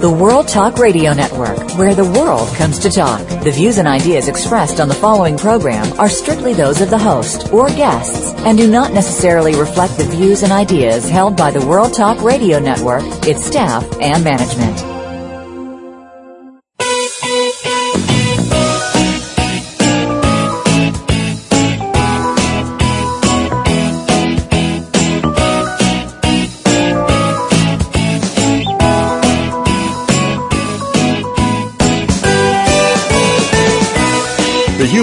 [0.00, 3.20] the World Talk Radio Network, where the world comes to talk.
[3.44, 7.52] The views and ideas expressed on the following program are strictly those of the host
[7.52, 11.92] or guests and do not necessarily reflect the views and ideas held by the World
[11.92, 14.89] Talk Radio Network, its staff, and management.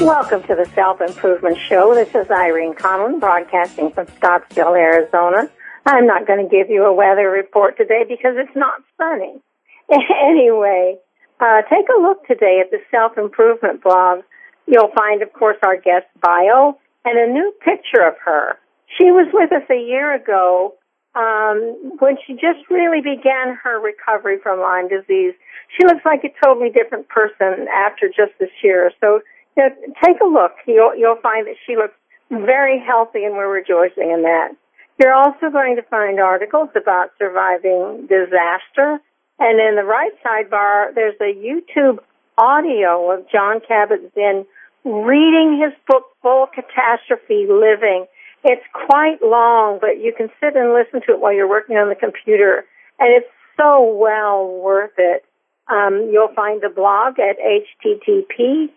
[0.00, 1.92] Welcome to the Self Improvement Show.
[1.92, 5.50] This is Irene Conlon broadcasting from Scottsdale, Arizona.
[5.84, 9.42] I'm not going to give you a weather report today because it's not sunny.
[9.90, 10.98] anyway,
[11.40, 14.20] uh, take a look today at the Self Improvement blog.
[14.68, 18.56] You'll find, of course, our guest bio and a new picture of her.
[18.98, 20.74] She was with us a year ago
[21.16, 25.34] um, when she just really began her recovery from Lyme disease.
[25.76, 28.92] She looks like a totally different person after just this year.
[29.00, 29.22] So
[29.58, 29.70] know,
[30.04, 30.52] take a look.
[30.66, 31.94] You'll, you'll find that she looks
[32.30, 34.56] very healthy and we're rejoicing in that.
[34.98, 39.00] You're also going to find articles about surviving disaster.
[39.38, 41.98] And in the right sidebar, there's a YouTube
[42.36, 44.44] audio of John Kabat-Zinn
[44.84, 48.06] reading his book, Full Catastrophe Living.
[48.44, 51.88] It's quite long, but you can sit and listen to it while you're working on
[51.88, 52.64] the computer.
[52.98, 55.24] And it's so well worth it.
[55.68, 58.70] Um, you'll find the blog at http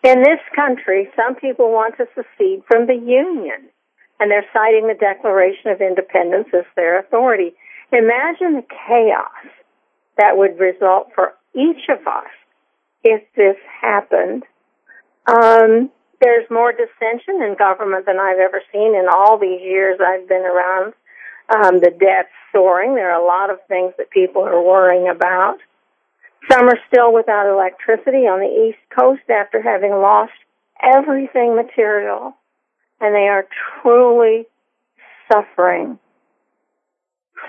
[0.04, 3.70] In this country, some people want to secede from the Union,
[4.20, 7.54] and they're citing the Declaration of Independence as their authority.
[7.92, 9.50] Imagine the chaos
[10.18, 12.30] that would result for each of us
[13.04, 14.44] if this happened.
[15.28, 15.90] Um,
[16.22, 20.46] there's more dissension in government than I've ever seen in all these years I've been
[20.46, 20.94] around.
[21.50, 22.96] Um, the debt's soaring.
[22.96, 25.58] There are a lot of things that people are worrying about.
[26.52, 30.34] Some are still without electricity on the East Coast after having lost
[30.82, 32.36] everything material,
[33.02, 33.48] and they are
[33.82, 34.46] truly
[35.32, 35.98] suffering.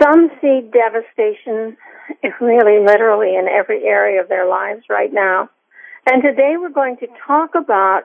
[0.01, 1.77] Some see devastation
[2.41, 5.51] really literally in every area of their lives right now.
[6.07, 8.03] And today we're going to talk about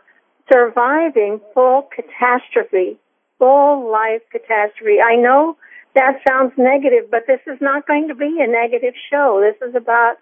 [0.52, 2.98] surviving full catastrophe,
[3.38, 4.98] full life catastrophe.
[5.00, 5.58] I know
[5.96, 9.42] that sounds negative, but this is not going to be a negative show.
[9.42, 10.16] This is about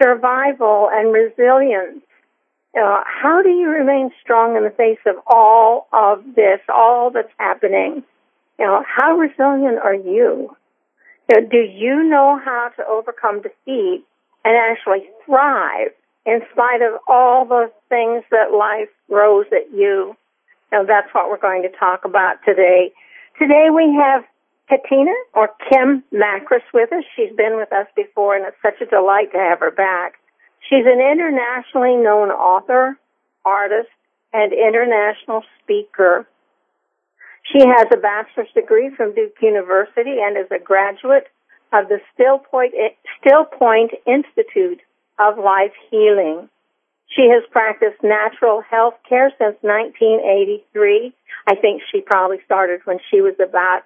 [0.00, 2.02] survival and resilience.
[2.76, 7.32] Uh, how do you remain strong in the face of all of this, all that's
[7.38, 8.02] happening?
[8.58, 10.56] You know, how resilient are you?
[11.28, 14.04] you know, do you know how to overcome defeat
[14.44, 15.92] and actually thrive
[16.26, 20.16] in spite of all the things that life throws at you?
[20.70, 22.92] You know, that's what we're going to talk about today.
[23.38, 24.24] Today we have
[24.68, 27.04] Katina or Kim Makris with us.
[27.16, 30.14] She's been with us before and it's such a delight to have her back.
[30.68, 32.98] She's an internationally known author,
[33.44, 33.90] artist,
[34.32, 36.26] and international speaker.
[37.52, 41.26] She has a bachelor's degree from Duke University and is a graduate
[41.72, 42.74] of the Still Point,
[43.20, 44.80] Still Point Institute
[45.18, 46.48] of Life Healing.
[47.08, 51.12] She has practiced natural health care since 1983.
[51.46, 53.82] I think she probably started when she was about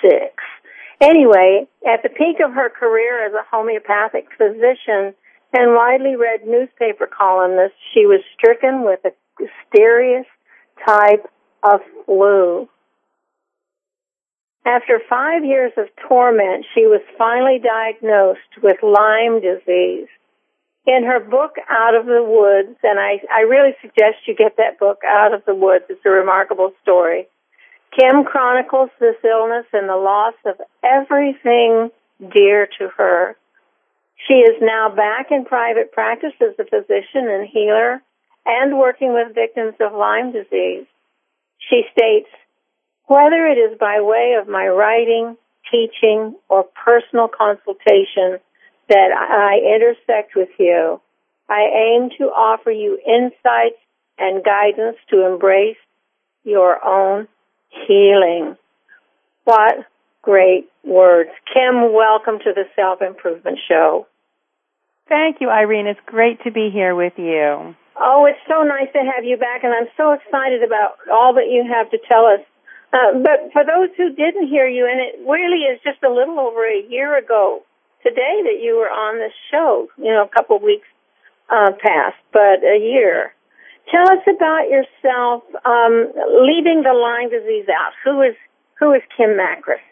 [0.00, 0.42] six.
[1.00, 5.14] Anyway, at the peak of her career as a homeopathic physician
[5.52, 10.26] and widely read newspaper columnist, she was stricken with a mysterious
[10.86, 11.30] type
[11.62, 12.68] of flu.
[14.66, 20.08] After five years of torment, she was finally diagnosed with Lyme disease.
[20.86, 24.78] In her book, Out of the Woods, and I, I really suggest you get that
[24.78, 25.84] book, Out of the Woods.
[25.88, 27.26] It's a remarkable story.
[27.98, 31.90] Kim chronicles this illness and the loss of everything
[32.32, 33.36] dear to her.
[34.26, 38.02] She is now back in private practice as a physician and healer
[38.46, 40.86] and working with victims of Lyme disease.
[41.70, 42.28] She states,
[43.06, 45.36] whether it is by way of my writing,
[45.70, 48.40] teaching, or personal consultation
[48.88, 51.00] that I intersect with you,
[51.48, 53.80] I aim to offer you insights
[54.18, 55.76] and guidance to embrace
[56.44, 57.28] your own
[57.86, 58.56] healing.
[59.44, 59.86] What
[60.24, 61.30] great words.
[61.52, 64.06] Kim, welcome to the Self Improvement Show.
[65.08, 65.86] Thank you, Irene.
[65.86, 67.76] It's great to be here with you.
[67.96, 71.50] Oh, it's so nice to have you back, and I'm so excited about all that
[71.50, 72.40] you have to tell us.
[72.92, 76.40] Uh, but for those who didn't hear you, and it really is just a little
[76.40, 77.60] over a year ago
[78.02, 80.88] today that you were on this show, you know, a couple of weeks
[81.50, 83.33] uh, past, but a year.
[83.90, 87.92] Tell us about yourself, um, leaving the Lyme disease out.
[88.04, 88.34] Who is
[88.80, 89.82] who is Kim Makris?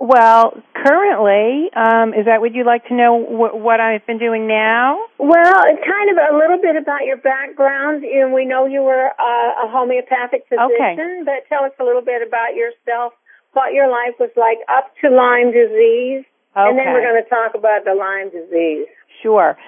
[0.00, 4.46] Well, currently, um, is that what you'd like to know wh- what I've been doing
[4.46, 4.96] now?
[5.18, 8.04] Well, kind of a little bit about your background.
[8.04, 11.22] And we know you were uh, a homeopathic physician, Okay.
[11.26, 13.12] but tell us a little bit about yourself,
[13.54, 16.22] what your life was like up to Lyme disease,
[16.54, 18.86] and then we're going to talk about the Lyme disease.
[19.20, 19.58] Sure.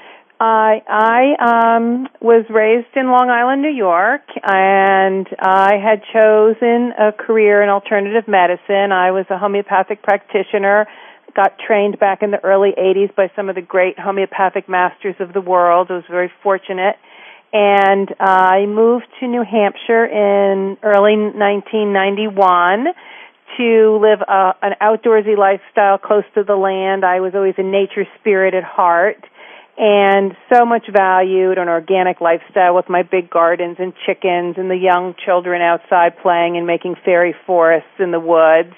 [0.41, 7.13] I I um was raised in Long Island, New York, and I had chosen a
[7.13, 8.91] career in alternative medicine.
[8.91, 10.87] I was a homeopathic practitioner,
[11.37, 15.35] got trained back in the early 80s by some of the great homeopathic masters of
[15.35, 15.89] the world.
[15.91, 16.97] I was very fortunate.
[17.53, 22.87] And I moved to New Hampshire in early 1991
[23.59, 27.05] to live a, an outdoorsy lifestyle close to the land.
[27.05, 29.27] I was always a nature spirit at heart
[29.83, 34.77] and so much valued an organic lifestyle with my big gardens and chickens and the
[34.77, 38.77] young children outside playing and making fairy forests in the woods.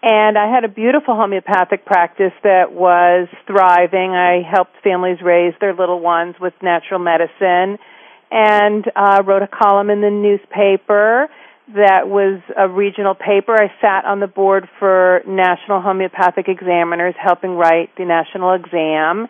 [0.00, 4.12] And I had a beautiful homeopathic practice that was thriving.
[4.14, 7.82] I helped families raise their little ones with natural medicine
[8.30, 11.26] and uh, wrote a column in the newspaper
[11.74, 13.56] that was a regional paper.
[13.60, 19.26] I sat on the board for national homeopathic examiners helping write the national exam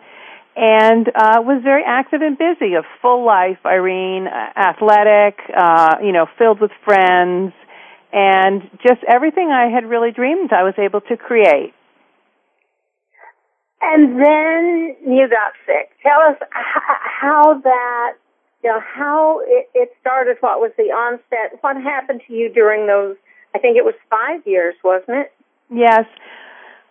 [0.59, 6.11] and uh, was very active and busy, a full life, Irene, uh, athletic, uh, you
[6.11, 7.53] know, filled with friends,
[8.11, 11.73] and just everything I had really dreamed I was able to create.
[13.81, 15.91] And then you got sick.
[16.03, 18.13] Tell us how that,
[18.61, 20.35] you know, how it, it started.
[20.41, 21.57] What was the onset?
[21.61, 23.15] What happened to you during those?
[23.55, 25.31] I think it was five years, wasn't it?
[25.73, 26.03] Yes.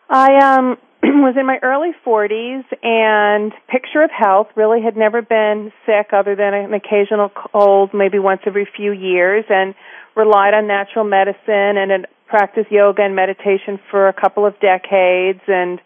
[0.09, 5.73] I um was in my early 40s and picture of health really had never been
[5.87, 9.75] sick other than an occasional cold maybe once every few years and
[10.17, 15.41] relied on natural medicine and had practiced yoga and meditation for a couple of decades
[15.47, 15.79] and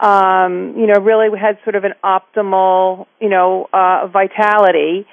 [0.00, 5.06] um you know really had sort of an optimal you know uh vitality.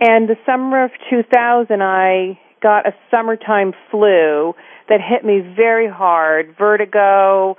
[0.00, 4.54] And the summer of 2000 I got a summertime flu
[4.88, 7.56] that hit me very hard vertigo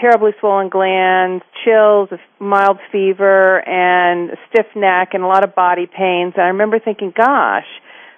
[0.00, 5.54] terribly swollen glands, chills, a mild fever, and a stiff neck, and a lot of
[5.54, 6.34] body pains.
[6.36, 7.66] And I remember thinking, gosh,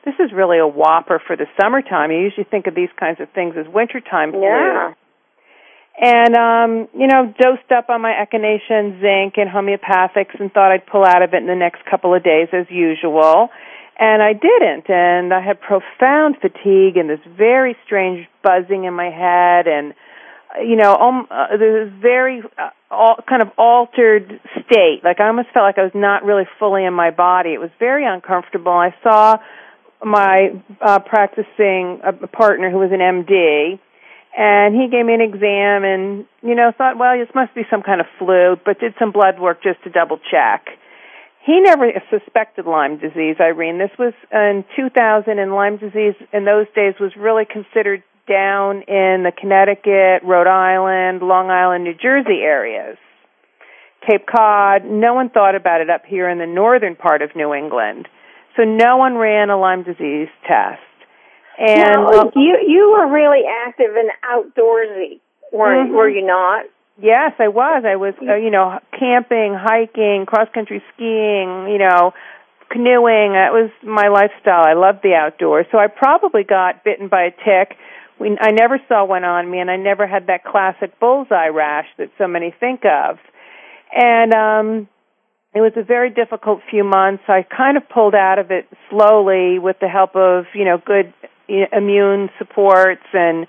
[0.04, 2.10] this is really a whopper for the summertime.
[2.10, 4.42] You usually think of these kinds of things as wintertime flu.
[4.42, 4.94] Yeah.
[6.00, 10.72] And um, you know, dosed up on my echinacea and zinc and homeopathics and thought
[10.72, 13.50] I'd pull out of it in the next couple of days as usual.
[13.98, 19.10] And I didn't, and I had profound fatigue and this very strange buzzing in my
[19.10, 19.92] head and
[20.58, 25.00] you know, um, uh, this very uh, all, kind of altered state.
[25.04, 27.50] Like I almost felt like I was not really fully in my body.
[27.50, 28.72] It was very uncomfortable.
[28.72, 29.38] I saw
[30.04, 33.78] my uh, practicing a partner who was an MD,
[34.36, 37.82] and he gave me an exam, and you know, thought, well, this must be some
[37.82, 40.66] kind of flu, but did some blood work just to double check.
[41.44, 43.78] He never suspected Lyme disease, Irene.
[43.78, 49.26] This was in 2000, and Lyme disease in those days was really considered down in
[49.26, 52.96] the Connecticut, Rhode Island, Long Island, New Jersey areas.
[54.06, 57.52] Cape Cod, no one thought about it up here in the northern part of New
[57.52, 58.08] England.
[58.56, 60.80] So no one ran a Lyme disease test.
[61.58, 65.20] And now, you you were really active and outdoorsy,
[65.52, 65.94] weren't Mhm.
[65.94, 66.64] were you not?
[66.98, 67.84] Yes, I was.
[67.84, 72.12] I was, uh, you know, camping, hiking, cross country skiing, you know,
[72.70, 73.32] canoeing.
[73.32, 74.64] That was my lifestyle.
[74.64, 75.66] I loved the outdoors.
[75.72, 77.76] So I probably got bitten by a tick.
[78.20, 81.86] We, I never saw one on me, and I never had that classic bullseye rash
[81.98, 83.18] that so many think of.
[83.92, 84.88] And um
[85.52, 87.24] it was a very difficult few months.
[87.26, 91.12] I kind of pulled out of it slowly with the help of, you know, good
[91.48, 93.48] immune supports and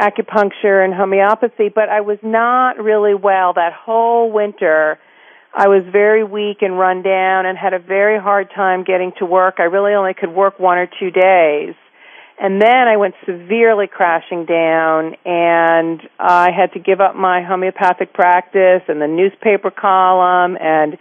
[0.00, 4.98] acupuncture and homeopathy, but I was not really well that whole winter.
[5.54, 9.24] I was very weak and run down and had a very hard time getting to
[9.24, 9.54] work.
[9.58, 11.74] I really only could work one or two days.
[12.38, 18.12] And then I went severely crashing down and I had to give up my homeopathic
[18.12, 20.58] practice and the newspaper column.
[20.60, 20.98] And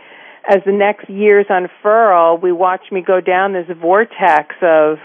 [0.47, 4.97] as the next years unfurl, we watched me go down this vortex of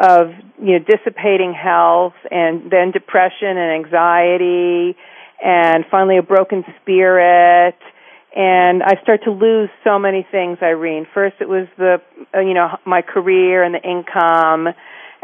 [0.00, 4.96] of you know dissipating health and then depression and anxiety
[5.40, 7.76] and finally a broken spirit.
[8.34, 11.06] And I start to lose so many things Irene.
[11.14, 11.98] First it was the
[12.34, 14.74] you know my career and the income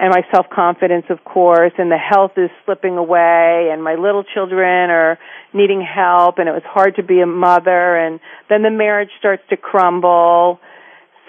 [0.01, 4.25] and my self confidence of course and the health is slipping away and my little
[4.25, 5.19] children are
[5.53, 9.43] needing help and it was hard to be a mother and then the marriage starts
[9.51, 10.59] to crumble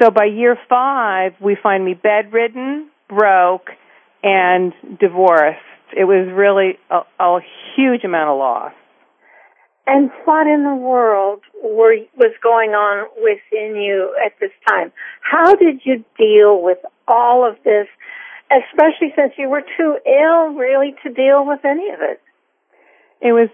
[0.01, 3.69] so by year 5 we find me bedridden broke,
[4.23, 5.59] and divorced.
[5.95, 7.39] It was really a, a
[7.75, 8.73] huge amount of loss.
[9.87, 14.91] And what in the world were, was going on within you at this time?
[15.21, 17.87] How did you deal with all of this,
[18.51, 22.21] especially since you were too ill really to deal with any of it?
[23.21, 23.49] It was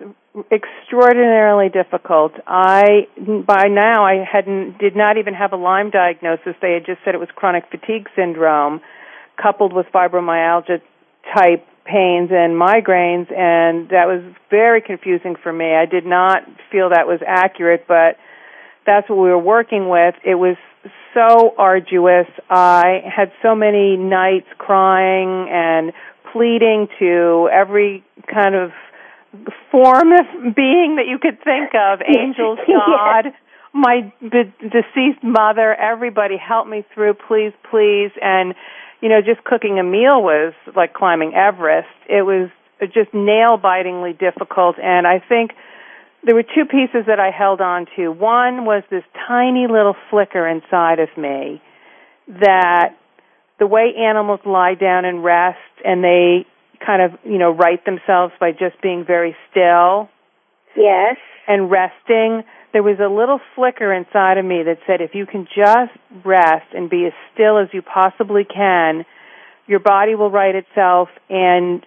[0.51, 2.33] extraordinarily difficult.
[2.45, 3.07] I
[3.45, 6.55] by now I hadn't did not even have a Lyme diagnosis.
[6.61, 8.81] They had just said it was chronic fatigue syndrome
[9.41, 10.81] coupled with fibromyalgia
[11.35, 15.73] type pains and migraines and that was very confusing for me.
[15.73, 18.17] I did not feel that was accurate, but
[18.85, 20.15] that's what we were working with.
[20.23, 20.55] It was
[21.17, 22.27] so arduous.
[22.49, 25.91] I had so many nights crying and
[26.31, 28.71] pleading to every kind of
[29.71, 33.33] form of being that you could think of, angels, God,
[33.73, 38.11] my deceased mother, everybody help me through, please, please.
[38.21, 38.53] And
[39.01, 41.87] you know, just cooking a meal was like climbing Everest.
[42.09, 42.49] It was
[42.93, 45.51] just nail bitingly difficult and I think
[46.27, 48.09] there were two pieces that I held on to.
[48.09, 51.61] One was this tiny little flicker inside of me
[52.27, 52.89] that
[53.59, 56.45] the way animals lie down and rest and they
[56.85, 60.09] kind of, you know, right themselves by just being very still.
[60.75, 61.15] Yes.
[61.47, 62.43] And resting
[62.73, 66.67] there was a little flicker inside of me that said if you can just rest
[66.75, 69.03] and be as still as you possibly can,
[69.65, 71.83] your body will right itself and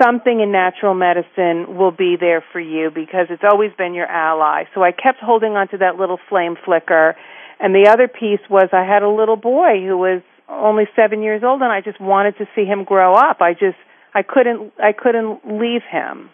[0.00, 4.64] something in natural medicine will be there for you because it's always been your ally.
[4.74, 7.16] So I kept holding on to that little flame flicker.
[7.58, 11.42] And the other piece was I had a little boy who was only 7 years
[11.44, 13.40] old and I just wanted to see him grow up.
[13.40, 13.78] I just
[14.14, 16.30] I couldn't I couldn't leave him.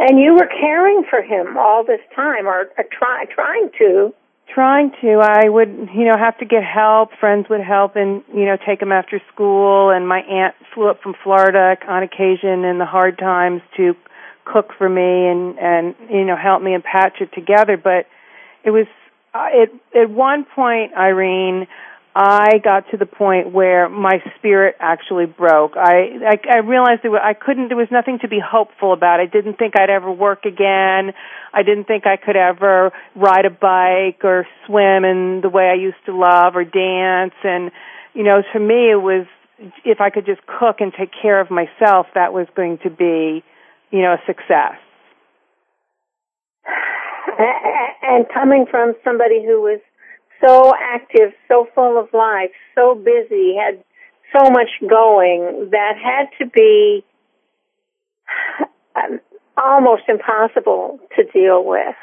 [0.00, 4.14] And you were caring for him all this time, or, or try, trying to.
[4.54, 5.20] Trying to.
[5.22, 7.10] I would, you know, have to get help.
[7.20, 9.90] Friends would help and, you know, take him after school.
[9.90, 13.94] And my aunt flew up from Florida on occasion in the hard times to
[14.44, 17.76] cook for me and, and, you know, help me and patch it together.
[17.76, 18.06] But
[18.64, 18.86] it was,
[19.34, 21.68] uh, it, at one point, Irene,
[22.14, 25.76] I got to the point where my spirit actually broke.
[25.76, 27.68] I I, I realized there I couldn't.
[27.68, 29.20] There was nothing to be hopeful about.
[29.20, 31.14] I didn't think I'd ever work again.
[31.52, 35.74] I didn't think I could ever ride a bike or swim in the way I
[35.74, 37.34] used to love or dance.
[37.44, 37.70] And
[38.12, 39.26] you know, to me, it was
[39.84, 43.44] if I could just cook and take care of myself, that was going to be,
[43.92, 44.78] you know, a success.
[48.02, 49.78] And coming from somebody who was
[50.40, 53.82] so active, so full of life, so busy, had
[54.32, 57.04] so much going that had to be
[58.96, 59.20] um,
[59.56, 61.96] almost impossible to deal with.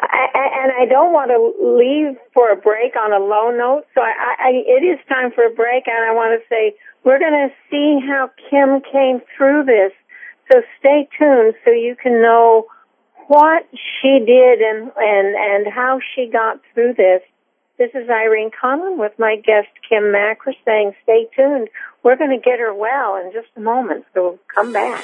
[0.00, 4.48] And I don't want to leave for a break on a low note, so I,
[4.48, 6.74] I, it is time for a break, and I want to say
[7.04, 9.92] we're going to see how Kim came through this.
[10.50, 12.66] So stay tuned so you can know
[13.28, 17.22] what she did and and and how she got through this
[17.80, 21.70] this is Irene Conlon with my guest Kim Makris saying stay tuned.
[22.02, 25.02] We're going to get her well in just a moment, so come back.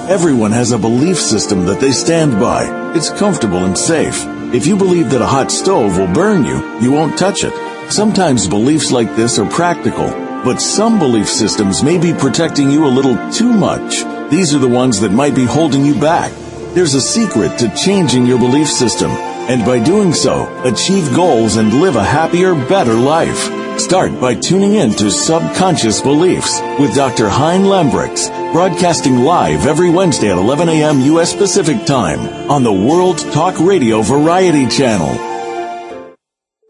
[0.10, 2.94] Everyone has a belief system that they stand by.
[2.96, 4.26] It's comfortable and safe.
[4.54, 7.54] If you believe that a hot stove will burn you, you won't touch it.
[7.92, 10.10] Sometimes beliefs like this are practical,
[10.44, 14.04] but some belief systems may be protecting you a little too much.
[14.32, 16.32] These are the ones that might be holding you back.
[16.74, 21.80] There's a secret to changing your belief system, and by doing so, achieve goals and
[21.80, 23.67] live a happier, better life.
[23.78, 27.30] Start by tuning in to Subconscious Beliefs with Dr.
[27.30, 31.00] Hein Lambrix, broadcasting live every Wednesday at 11 a.m.
[31.02, 31.34] U.S.
[31.34, 32.20] Pacific Time
[32.52, 35.27] on the World Talk Radio Variety Channel.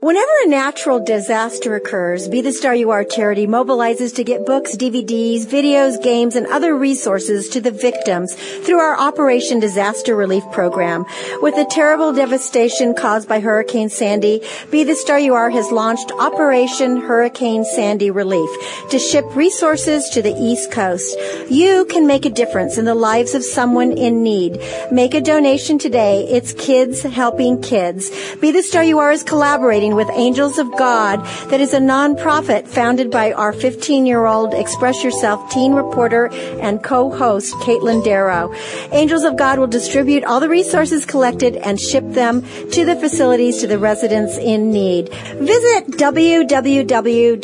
[0.07, 4.73] Whenever a natural disaster occurs, Be the Star You Are charity mobilizes to get books,
[4.73, 11.05] DVDs, videos, games, and other resources to the victims through our Operation Disaster Relief Program.
[11.41, 16.13] With the terrible devastation caused by Hurricane Sandy, Be the Star You Are has launched
[16.13, 18.49] Operation Hurricane Sandy Relief
[18.89, 21.17] to ship resources to the East Coast.
[21.49, 24.61] You can make a difference in the lives of someone in need.
[24.89, 26.25] Make a donation today.
[26.29, 28.09] It's Kids Helping Kids.
[28.37, 32.67] Be the Star You Are is collaborating with Angels of God that is a nonprofit
[32.67, 36.27] founded by our 15 year old Express Yourself teen reporter
[36.61, 38.53] and co-host Caitlin Darrow.
[38.91, 43.59] Angels of God will distribute all the resources collected and ship them to the facilities
[43.61, 45.09] to the residents in need.
[45.09, 47.39] Visit www.btsya.org.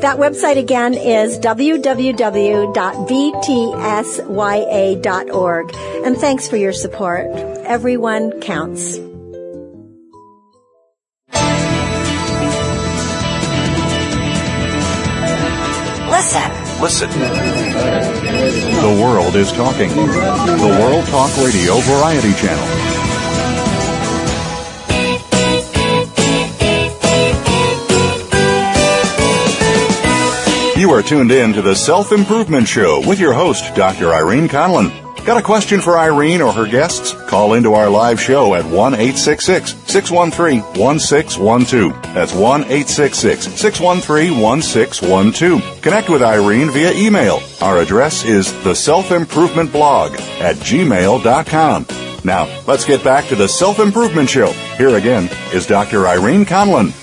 [0.00, 2.74] That website again is www.btsya.org.
[6.04, 7.58] And thanks for your support.
[7.68, 8.96] Everyone counts.
[16.08, 16.48] Listen.
[16.80, 17.10] Listen.
[18.80, 19.90] The world is talking.
[19.90, 22.68] The World Talk Radio Variety Channel.
[30.78, 34.14] You are tuned in to the Self Improvement Show with your host, Dr.
[34.14, 35.07] Irene Conlon.
[35.28, 37.12] Got a question for Irene or her guests?
[37.28, 42.14] Call into our live show at 1 866 613 1612.
[42.14, 45.82] That's 1 866 613 1612.
[45.82, 47.42] Connect with Irene via email.
[47.60, 51.86] Our address is the self improvement blog at gmail.com.
[52.24, 54.52] Now, let's get back to the Self Improvement Show.
[54.78, 56.06] Here again is Dr.
[56.06, 56.94] Irene Conlon.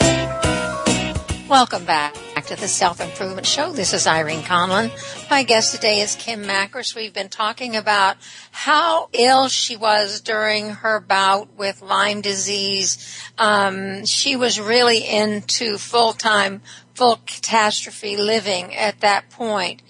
[1.47, 2.15] Welcome back
[2.47, 3.71] to the Self Improvement Show.
[3.71, 4.91] This is Irene Conlon.
[5.31, 6.95] My guest today is Kim Makris.
[6.95, 8.17] We've been talking about
[8.51, 13.19] how ill she was during her bout with Lyme disease.
[13.39, 16.61] Um, she was really into full time,
[16.93, 19.81] full catastrophe living at that point.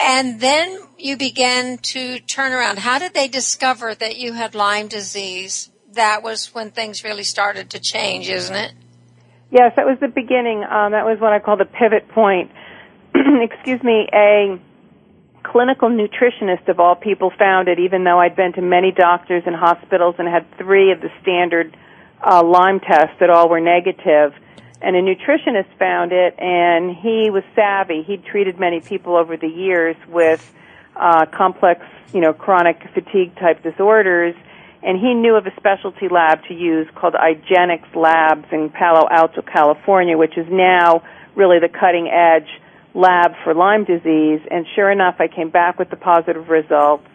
[0.00, 2.80] And then you began to turn around.
[2.80, 5.70] How did they discover that you had Lyme disease?
[5.92, 8.72] That was when things really started to change, isn't it?
[9.50, 10.62] Yes, that was the beginning.
[10.62, 12.52] Um, that was what I call the pivot point.
[13.14, 14.60] Excuse me, a
[15.42, 19.56] clinical nutritionist of all people found it, even though I'd been to many doctors and
[19.56, 21.76] hospitals and had three of the standard
[22.24, 24.34] uh, Lyme tests that all were negative.
[24.82, 28.02] And a nutritionist found it, and he was savvy.
[28.02, 30.54] He'd treated many people over the years with
[30.94, 31.84] uh, complex,
[32.14, 34.36] you know, chronic fatigue type disorders
[34.82, 39.42] and he knew of a specialty lab to use called IGeneX Labs in Palo Alto,
[39.42, 41.02] California, which is now
[41.36, 42.48] really the cutting edge
[42.94, 44.40] lab for Lyme disease.
[44.50, 47.06] And sure enough, I came back with the positive results,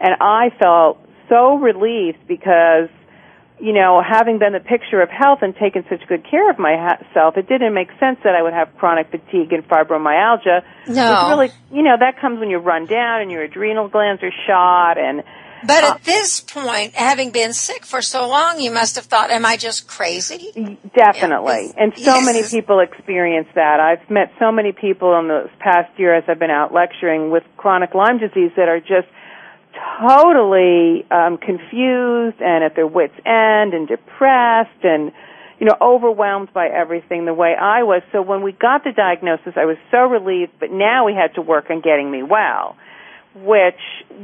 [0.00, 2.88] and I felt so relieved because
[3.60, 7.36] you know, having been the picture of health and taken such good care of myself,
[7.36, 10.64] it didn't make sense that I would have chronic fatigue and fibromyalgia.
[10.88, 11.12] No.
[11.12, 14.32] It's really, you know, that comes when you run down and your adrenal glands are
[14.46, 15.22] shot and
[15.66, 19.44] but at this point, having been sick for so long, you must have thought, am
[19.44, 20.78] I just crazy?
[20.94, 21.72] Definitely.
[21.76, 22.26] And so yes.
[22.26, 23.80] many people experience that.
[23.80, 27.44] I've met so many people in the past year as I've been out lecturing with
[27.56, 29.08] chronic Lyme disease that are just
[30.00, 35.12] totally um, confused and at their wits' end and depressed and
[35.58, 38.02] you know overwhelmed by everything the way I was.
[38.12, 40.52] So when we got the diagnosis, I was so relieved.
[40.58, 42.76] But now we had to work on getting me well
[43.34, 43.80] which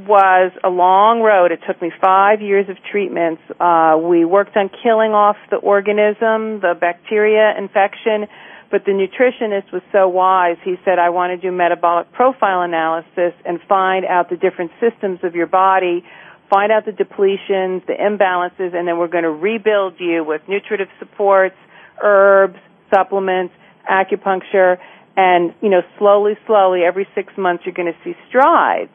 [0.06, 1.52] was a long road.
[1.52, 3.42] It took me five years of treatments.
[3.60, 8.26] Uh, we worked on killing off the organism, the bacteria infection,
[8.70, 10.56] But the nutritionist was so wise.
[10.64, 15.20] He said, I want to do metabolic profile analysis and find out the different systems
[15.22, 16.04] of your body,
[16.50, 20.88] find out the depletions, the imbalances, and then we're going to rebuild you with nutritive
[20.98, 21.54] supports,
[22.02, 22.58] herbs,
[22.92, 23.54] supplements,
[23.88, 24.78] acupuncture,
[25.16, 28.90] and, you know, slowly, slowly, every six months you're going to see strides.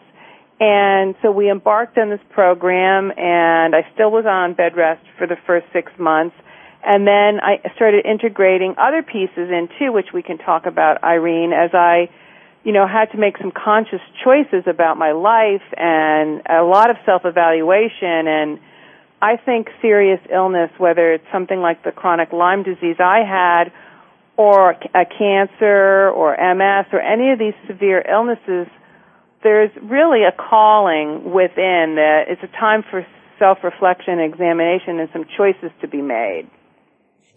[0.59, 5.25] And so we embarked on this program and I still was on bed rest for
[5.25, 6.35] the first six months.
[6.83, 11.51] And then I started integrating other pieces in too, which we can talk about, Irene,
[11.53, 12.09] as I,
[12.63, 16.97] you know, had to make some conscious choices about my life and a lot of
[17.05, 18.59] self-evaluation and
[19.19, 23.71] I think serious illness, whether it's something like the chronic Lyme disease I had
[24.41, 28.67] or a cancer or MS or any of these severe illnesses,
[29.43, 33.05] there's really a calling within that it's a time for
[33.37, 36.49] self-reflection, examination, and some choices to be made.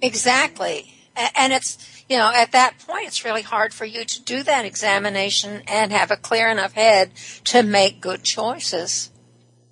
[0.00, 0.94] Exactly.
[1.36, 4.64] And it's, you know, at that point, it's really hard for you to do that
[4.64, 7.14] examination and have a clear enough head
[7.44, 9.10] to make good choices.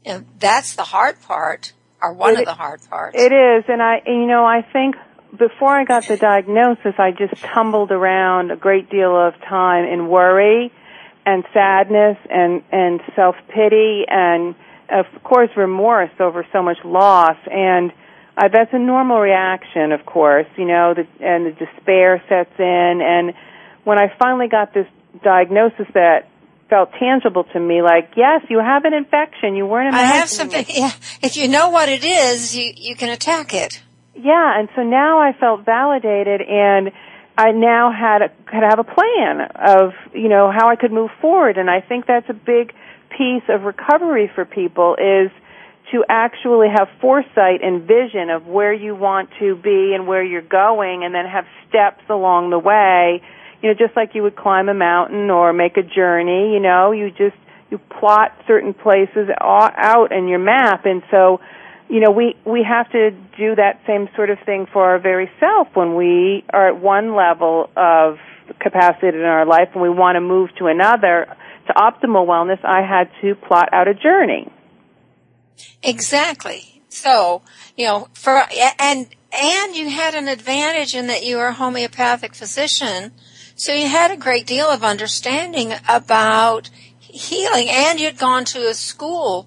[0.05, 3.17] And that's the hard part, or one It- of the hard parts.
[3.19, 4.97] It is, and I, you know, I think
[5.37, 10.09] before I got the diagnosis, I just tumbled around a great deal of time in
[10.09, 10.73] worry
[11.25, 14.55] and sadness and and self pity and
[14.91, 17.37] of course remorse over so much loss.
[17.51, 17.93] And
[18.37, 23.01] uh, that's a normal reaction, of course, you know, the, and the despair sets in.
[23.03, 23.35] And
[23.85, 24.87] when I finally got this
[25.23, 26.29] diagnosis that
[26.71, 30.65] felt tangible to me, like, yes, you have an infection, you weren't I have something,
[30.69, 33.83] yeah, if you know what it is, you, you can attack it.
[34.15, 36.93] Yeah, and so now I felt validated and
[37.37, 41.11] I now had a, could have a plan of, you know, how I could move
[41.21, 42.75] forward and I think that's a big
[43.17, 45.31] piece of recovery for people is
[45.93, 50.41] to actually have foresight and vision of where you want to be and where you're
[50.41, 53.23] going and then have steps along the way.
[53.63, 56.93] You know, just like you would climb a mountain or make a journey, you know,
[56.93, 57.37] you just,
[57.71, 61.41] you plot certain places out in your map and so
[61.93, 65.31] you know, we, we have to do that same sort of thing for our very
[65.39, 68.17] self when we are at one level of
[68.61, 71.37] capacity in our life and we want to move to another.
[71.67, 74.51] To optimal wellness, I had to plot out a journey.
[75.83, 76.83] Exactly.
[76.89, 77.43] So,
[77.77, 78.43] you know, for,
[78.81, 83.13] and, and you had an advantage in that you were a homeopathic physician.
[83.55, 88.73] So you had a great deal of understanding about healing and you'd gone to a
[88.73, 89.47] school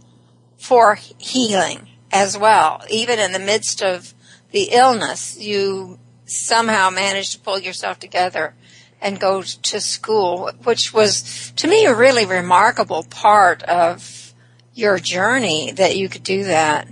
[0.57, 2.81] for healing as well.
[2.89, 4.13] Even in the midst of
[4.51, 8.55] the illness, you somehow managed to pull yourself together
[9.01, 14.33] and go to school, which was to me a really remarkable part of
[14.73, 16.87] your journey that you could do that.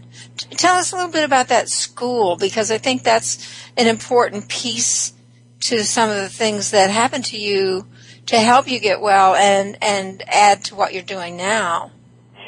[0.52, 5.14] Tell us a little bit about that school because I think that's an important piece
[5.62, 7.88] to some of the things that happened to you
[8.26, 11.92] to help you get well and, and add to what you're doing now.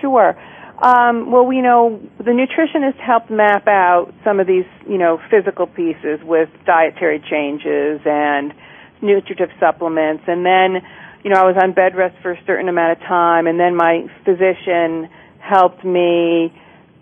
[0.01, 0.37] Sure.
[0.85, 5.65] Um, well, you know, the nutritionist helped map out some of these, you know, physical
[5.65, 8.53] pieces with dietary changes and
[9.01, 10.25] nutritive supplements.
[10.27, 10.85] And then,
[11.23, 13.75] you know, I was on bed rest for a certain amount of time, and then
[13.75, 16.53] my physician helped me,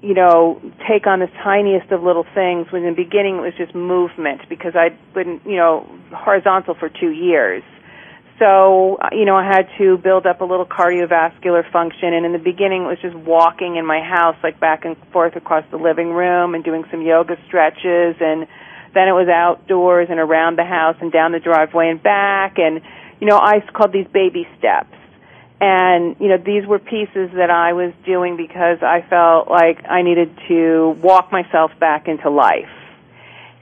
[0.02, 2.72] you know, take on the tiniest of little things.
[2.72, 6.88] When in the beginning it was just movement because I'd been, you know, horizontal for
[6.88, 7.64] two years.
[8.40, 12.34] So, uh, you know, I had to build up a little cardiovascular function and in
[12.34, 15.78] the beginning it was just walking in my house like back and forth across the
[15.78, 18.48] living room and doing some yoga stretches and
[18.94, 22.82] then it was outdoors and around the house and down the driveway and back and,
[23.22, 24.94] you know, I called these baby steps.
[25.62, 30.02] And, you know, these were pieces that I was doing because I felt like I
[30.02, 32.68] needed to walk myself back into life.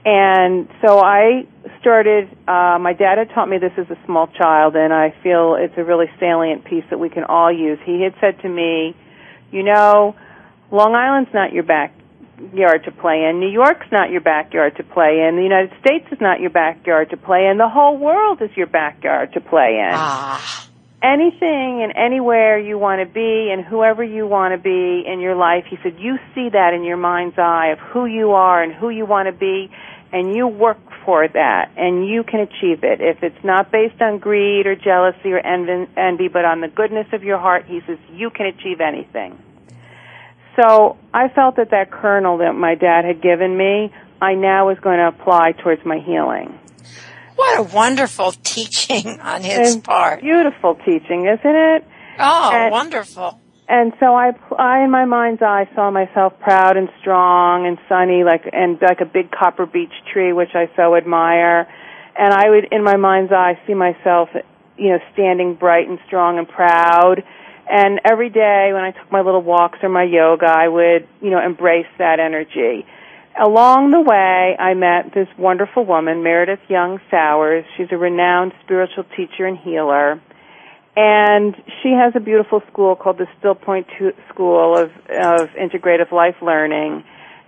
[0.04, 1.46] And so I
[1.80, 5.54] started, uh, my dad had taught me this as a small child, and I feel
[5.58, 7.78] it's a really salient piece that we can all use.
[7.84, 8.96] He had said to me,
[9.52, 10.16] you know,
[10.72, 15.24] Long Island's not your backyard to play in, New York's not your backyard to play
[15.28, 18.50] in, the United States is not your backyard to play in, the whole world is
[18.56, 19.92] your backyard to play in.
[19.92, 20.68] Ah,
[21.02, 25.34] Anything and anywhere you want to be and whoever you want to be in your
[25.34, 28.72] life, he said, you see that in your mind's eye of who you are and
[28.72, 29.68] who you want to be,
[30.12, 33.00] and you work for that, and you can achieve it.
[33.00, 37.06] If it's not based on greed or jealousy or envy, envy but on the goodness
[37.12, 39.38] of your heart, he says, you can achieve anything.
[40.60, 44.78] So I felt that that kernel that my dad had given me, I now was
[44.80, 46.58] going to apply towards my healing.
[47.36, 50.20] what a wonderful teaching on his And part.
[50.20, 51.84] Beautiful teaching, isn't it?
[52.18, 53.40] Oh, and- wonderful.
[53.68, 58.24] And so I, I, in my mind's eye, saw myself proud and strong and sunny,
[58.24, 61.66] like and like a big copper beech tree, which I so admire.
[62.16, 64.28] and I would, in my mind's eye, see myself,
[64.76, 67.22] you know, standing bright and strong and proud.
[67.70, 71.30] And every day when I took my little walks or my yoga, I would, you
[71.30, 72.84] know, embrace that energy.
[73.40, 77.64] Along the way, I met this wonderful woman, Meredith Young Sowers.
[77.76, 80.20] She's a renowned spiritual teacher and healer.
[80.94, 83.86] And she has a beautiful school called the Still Point
[84.28, 87.04] School of, of Integrative Life Learning.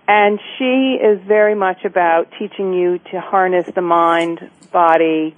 [0.08, 5.34] And she is very much about teaching you to harness the mind, body,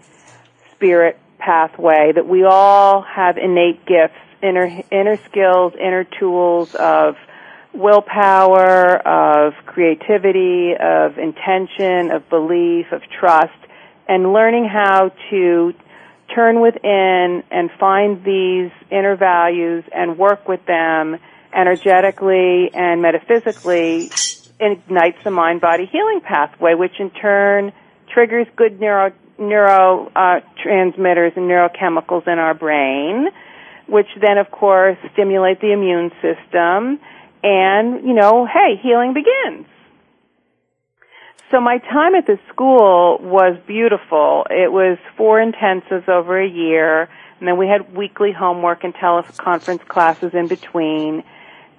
[0.73, 7.17] spirit pathway, that we all have innate gifts, inner, inner skills, inner tools of
[7.73, 13.53] willpower, of creativity, of intention, of belief, of trust,
[14.09, 15.75] and learning how to
[16.35, 21.19] turn within and find these inner values and work with them
[21.55, 24.11] energetically and metaphysically
[24.61, 27.73] ignites the mind body healing pathway, which in turn
[28.13, 33.29] triggers good neuro neurotransmitters uh, and neurochemicals in our brain,
[33.87, 36.99] which then of course stimulate the immune system
[37.43, 39.67] and, you know, hey, healing begins.
[41.51, 44.47] So my time at the school was beautiful.
[44.51, 49.87] It was four intensives over a year, and then we had weekly homework and teleconference
[49.87, 51.23] classes in between,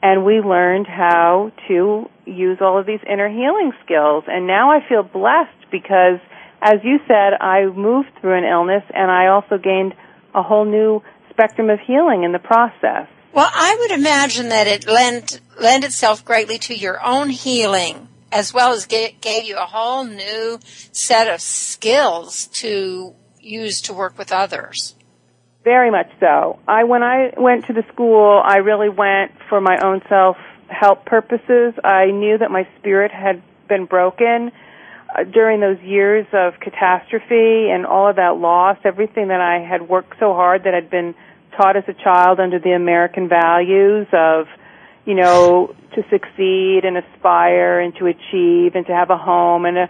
[0.01, 4.23] and we learned how to use all of these inner healing skills.
[4.27, 6.19] And now I feel blessed because,
[6.61, 9.93] as you said, I moved through an illness and I also gained
[10.33, 13.07] a whole new spectrum of healing in the process.
[13.33, 18.53] Well, I would imagine that it lent, lent itself greatly to your own healing as
[18.53, 20.59] well as gave, gave you a whole new
[20.91, 24.95] set of skills to use to work with others.
[25.63, 26.59] Very much so.
[26.67, 30.37] I when I went to the school, I really went for my own self
[30.69, 31.73] help purposes.
[31.83, 34.51] I knew that my spirit had been broken
[35.13, 39.87] uh, during those years of catastrophe and all of that loss, everything that I had
[39.87, 41.15] worked so hard that had been
[41.55, 44.47] taught as a child under the American values of
[45.07, 49.77] you know, to succeed and aspire and to achieve and to have a home and
[49.77, 49.89] a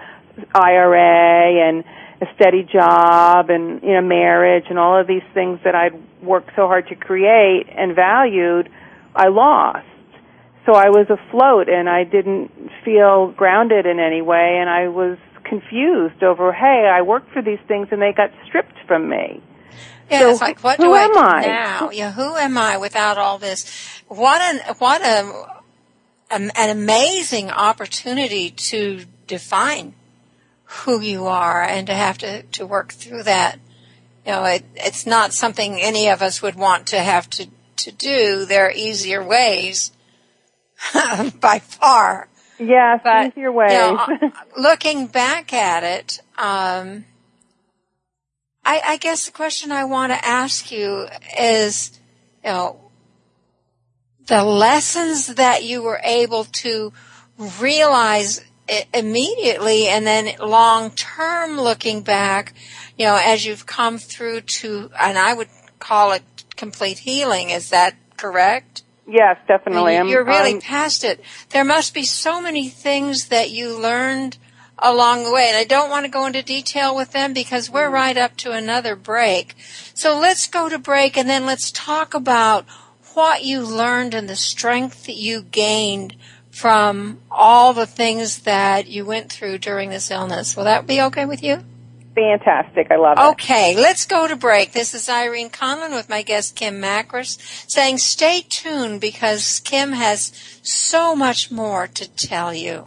[0.53, 1.83] IRA and
[2.21, 6.51] a steady job and you know marriage and all of these things that I'd worked
[6.55, 8.69] so hard to create and valued,
[9.15, 9.87] I lost.
[10.67, 12.51] So I was afloat and I didn't
[12.85, 17.59] feel grounded in any way and I was confused over, hey, I worked for these
[17.67, 19.41] things and they got stripped from me.
[20.09, 21.41] Yeah, so it's like, what do I do I?
[21.41, 21.89] now?
[21.91, 23.69] Yeah, who am I without all this?
[24.07, 25.61] What an, what a,
[26.31, 29.93] an amazing opportunity to define
[30.63, 33.59] who you are and to have to, to work through that.
[34.25, 37.91] You know, it, it's not something any of us would want to have to, to
[37.91, 38.45] do.
[38.45, 39.91] There are easier ways
[41.39, 42.27] by far.
[42.59, 43.71] Yes, but, easier ways.
[43.71, 47.05] You know, looking back at it, um,
[48.67, 51.07] I, I guess the question I want to ask you
[51.39, 51.97] is,
[52.43, 52.79] you know,
[54.27, 56.91] the lessons that you were able to
[57.61, 58.43] realize
[58.93, 62.53] immediately and then long term looking back,
[62.97, 65.47] you know, as you've come through to, and I would
[65.79, 66.23] call it
[66.57, 67.51] complete healing.
[67.51, 68.83] Is that correct?
[69.07, 69.95] Yes, definitely.
[69.95, 71.21] I mean, you're really I'm, past it.
[71.51, 74.37] There must be so many things that you learned
[74.79, 75.47] along the way.
[75.47, 77.93] And I don't want to go into detail with them because we're mm.
[77.93, 79.55] right up to another break.
[79.93, 82.65] So let's go to break and then let's talk about
[83.13, 86.15] what you learned and the strength that you gained
[86.51, 90.55] from all the things that you went through during this illness.
[90.55, 91.63] Will that be okay with you?
[92.15, 92.87] Fantastic.
[92.89, 93.23] I love it.
[93.31, 94.71] Okay, let's go to break.
[94.71, 100.31] This is Irene Conlon with my guest Kim Makris saying stay tuned because Kim has
[100.63, 102.85] so much more to tell you.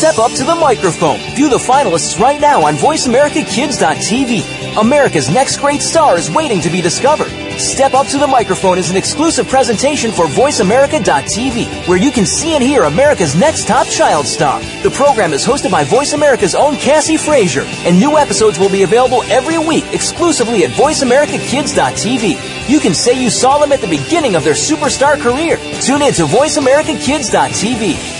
[0.00, 1.18] Step up to the microphone.
[1.34, 4.80] View the finalists right now on VoiceAmericaKids.tv.
[4.80, 7.28] America's next great star is waiting to be discovered.
[7.60, 12.54] Step Up to the Microphone is an exclusive presentation for VoiceAmerica.tv, where you can see
[12.54, 14.58] and hear America's next top child star.
[14.82, 18.84] The program is hosted by Voice America's own Cassie Frazier, and new episodes will be
[18.84, 22.70] available every week exclusively at VoiceAmericaKids.tv.
[22.70, 25.58] You can say you saw them at the beginning of their superstar career.
[25.82, 28.19] Tune in to VoiceAmericaKids.tv.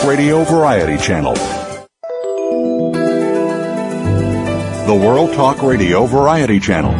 [0.05, 1.35] Radio Variety Channel.
[4.87, 6.91] The World Talk Radio Variety Channel.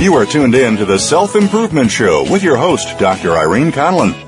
[0.00, 3.36] You are tuned in to the Self Improvement Show with your host, Dr.
[3.36, 4.27] Irene Conlon.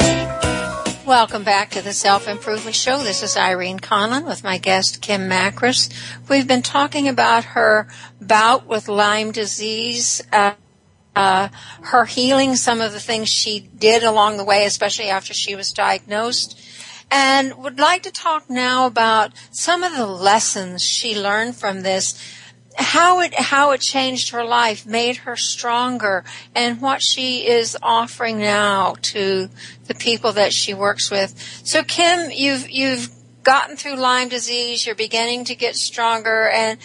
[1.05, 2.99] Welcome back to the Self Improvement Show.
[2.99, 5.91] This is Irene Conlon with my guest Kim Makris.
[6.29, 7.87] We've been talking about her
[8.21, 10.53] bout with Lyme disease, uh,
[11.15, 11.47] uh,
[11.81, 15.73] her healing, some of the things she did along the way, especially after she was
[15.73, 16.59] diagnosed,
[17.09, 22.13] and would like to talk now about some of the lessons she learned from this
[22.77, 26.23] how it how it changed her life, made her stronger,
[26.55, 29.49] and what she is offering now to
[29.85, 31.37] the people that she works with.
[31.63, 33.09] So, Kim, you've you've
[33.43, 34.85] gotten through Lyme disease.
[34.85, 36.79] You're beginning to get stronger, and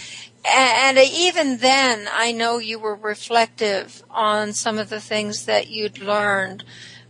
[0.44, 5.98] and even then, I know you were reflective on some of the things that you'd
[5.98, 6.64] learned.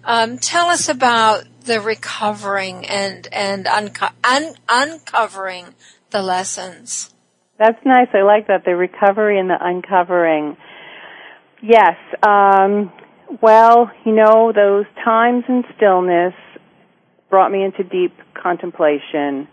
[0.04, 5.74] Um, tell us about the recovering and and unco- un- uncovering
[6.10, 7.12] the lessons.
[7.58, 8.08] That's nice.
[8.12, 8.64] I like that.
[8.64, 10.56] The recovery and the uncovering.
[11.62, 11.96] Yes.
[12.22, 12.92] Um,
[13.40, 16.34] well, you know, those times in stillness
[17.30, 19.48] brought me into deep contemplation.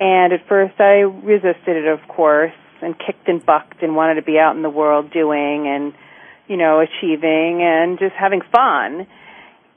[0.00, 4.22] And at first I resisted it, of course, and kicked and bucked and wanted to
[4.22, 5.92] be out in the world doing and,
[6.48, 9.06] you know, achieving and just having fun.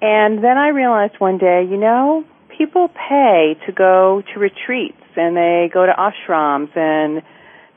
[0.02, 2.24] And then I realized one day, you know,
[2.58, 7.22] people pay to go to retreats and they go to ashrams and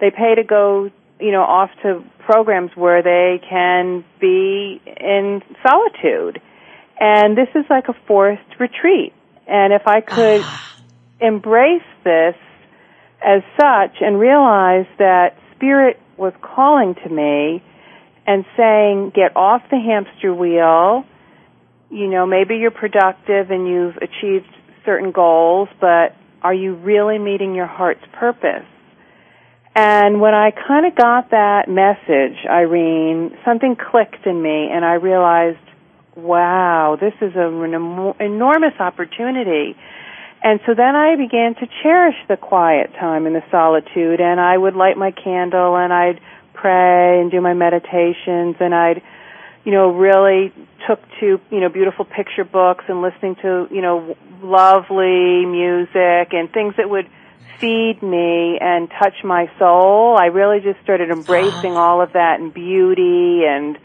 [0.02, 6.42] they pay to go, you know, off to programs where they can be in solitude.
[6.98, 9.12] And this is like a forced retreat.
[9.46, 10.44] And if I could
[11.20, 12.34] embrace this
[13.24, 17.62] as such and realize that spirit was calling to me
[18.26, 21.04] and saying, get off the hamster wheel,
[21.90, 24.48] you know, maybe you're productive and you've achieved
[24.84, 28.66] certain goals, but are you really meeting your heart's purpose?
[29.74, 34.94] And when I kind of got that message, Irene, something clicked in me and I
[34.94, 35.58] realized,
[36.14, 39.74] wow, this is an enormous opportunity.
[40.42, 44.58] And so then I began to cherish the quiet time and the solitude and I
[44.58, 46.20] would light my candle and I'd
[46.52, 49.02] pray and do my meditations and I'd,
[49.64, 50.52] you know, really
[50.86, 56.52] took to, you know, beautiful picture books and listening to, you know, lovely music and
[56.52, 57.08] things that would
[57.60, 60.16] feed me and touch my soul.
[60.18, 63.78] I really just started embracing all of that and beauty and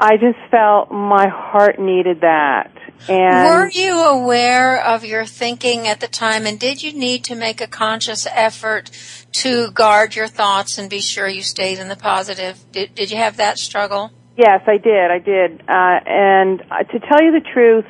[0.00, 2.70] I just felt my heart needed that.
[3.08, 7.34] And were you aware of your thinking at the time and did you need to
[7.34, 8.90] make a conscious effort
[9.32, 12.64] to guard your thoughts and be sure you stayed in the positive?
[12.72, 14.12] Did, did you have that struggle?
[14.36, 15.10] Yes, I did.
[15.10, 15.60] I did.
[15.62, 17.84] Uh, and uh, to tell you the truth,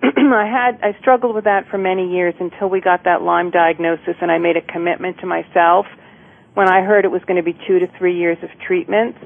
[0.02, 4.16] I had I struggled with that for many years until we got that Lyme diagnosis,
[4.20, 5.86] and I made a commitment to myself
[6.54, 9.18] when I heard it was going to be two to three years of treatments,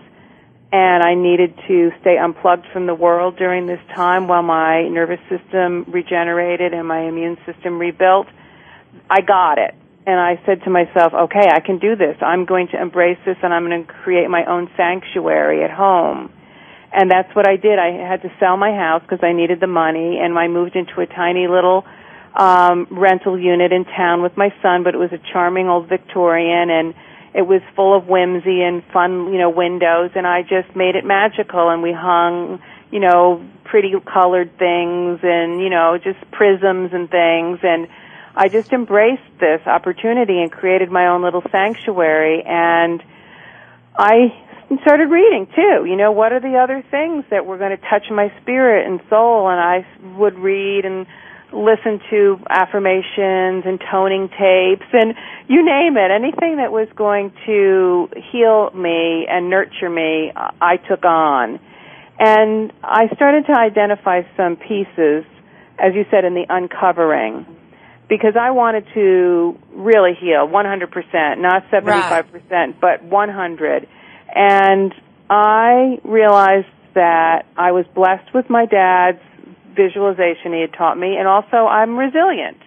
[0.72, 5.20] and I needed to stay unplugged from the world during this time while my nervous
[5.30, 8.26] system regenerated and my immune system rebuilt.
[9.08, 9.74] I got it.
[10.06, 12.16] And I said to myself, okay, I can do this.
[12.20, 16.30] I'm going to embrace this and I'm going to create my own sanctuary at home
[16.94, 17.78] and that's what I did.
[17.78, 21.00] I had to sell my house because I needed the money, and I moved into
[21.00, 21.84] a tiny little
[22.34, 24.84] um, rental unit in town with my son.
[24.84, 26.94] But it was a charming old Victorian, and
[27.34, 30.12] it was full of whimsy and fun, you know, windows.
[30.14, 35.60] And I just made it magical, and we hung, you know, pretty colored things, and
[35.60, 37.88] you know, just prisms and things, and
[38.36, 43.00] I just embraced this opportunity and created my own little sanctuary and
[43.96, 44.34] I
[44.70, 45.84] and started reading too.
[45.84, 49.00] You know, what are the other things that were going to touch my spirit and
[49.10, 49.48] soul?
[49.48, 49.86] And I
[50.18, 51.06] would read and
[51.52, 55.14] listen to affirmations and toning tapes and
[55.46, 61.04] you name it, anything that was going to heal me and nurture me, I took
[61.04, 61.60] on.
[62.18, 65.24] And I started to identify some pieces,
[65.78, 67.46] as you said, in the uncovering,
[68.08, 72.80] because I wanted to really heal 100%, not 75%, right.
[72.80, 73.88] but 100.
[74.34, 74.92] And
[75.30, 79.20] I realized that I was blessed with my dad's
[79.74, 82.58] visualization he had taught me, and also I'm resilient.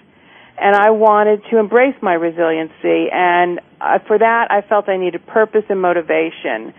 [0.60, 5.26] And I wanted to embrace my resiliency, and uh, for that I felt I needed
[5.28, 6.74] purpose and motivation.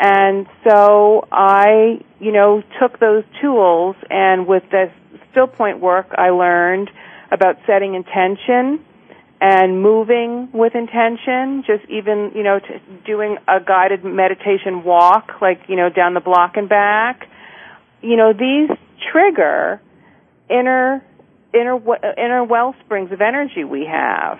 [0.00, 4.92] And so I, you know, took those tools and with the
[5.30, 6.88] still point work I learned
[7.32, 8.84] about setting intention
[9.40, 12.58] and moving with intention, just even, you know,
[13.06, 17.28] doing a guided meditation walk, like, you know, down the block and back.
[18.02, 18.68] You know, these
[19.12, 19.80] trigger
[20.50, 21.04] inner,
[21.54, 21.78] inner,
[22.16, 24.38] inner well springs of energy we have.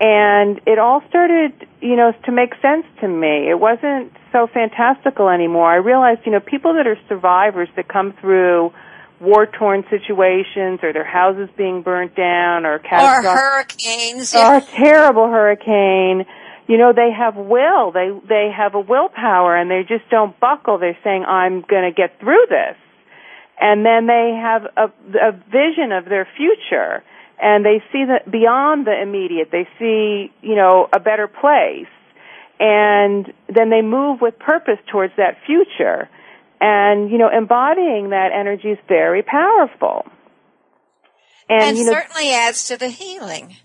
[0.00, 3.48] And it all started, you know, to make sense to me.
[3.50, 5.70] It wasn't so fantastical anymore.
[5.70, 8.72] I realized, you know, people that are survivors that come through
[9.20, 14.54] war torn situations or their houses being burnt down or catastrophic or hurricanes yeah.
[14.54, 16.26] or a terrible hurricane.
[16.68, 17.92] You know they have will.
[17.92, 20.78] They they have a willpower and they just don't buckle.
[20.78, 22.76] They're saying i'm going to get through this.
[23.58, 27.02] And then they have a, a vision of their future
[27.40, 29.48] and they see that beyond the immediate.
[29.50, 31.88] They see you know a better place.
[32.58, 36.08] And then they move with purpose towards that future
[36.60, 40.06] and you know embodying that energy is very powerful.
[41.48, 43.56] And, and you know, certainly adds to the healing.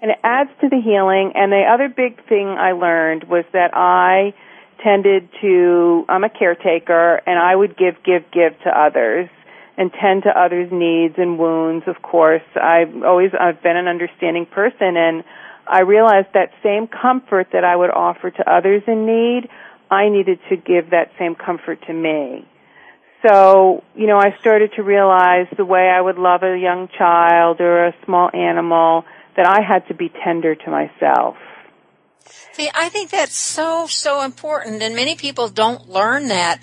[0.00, 1.32] And it adds to the healing.
[1.34, 4.34] And the other big thing i learned was that i
[4.82, 9.28] tended to i'm a caretaker and i would give give give to others
[9.76, 12.42] and tend to others needs and wounds of course.
[12.54, 15.24] I've always i've been an understanding person and
[15.66, 19.48] i realized that same comfort that i would offer to others in need
[19.90, 22.46] I needed to give that same comfort to me.
[23.26, 27.60] So, you know, I started to realize the way I would love a young child
[27.60, 29.04] or a small animal
[29.36, 31.36] that I had to be tender to myself.
[32.52, 36.60] See, I think that's so, so important and many people don't learn that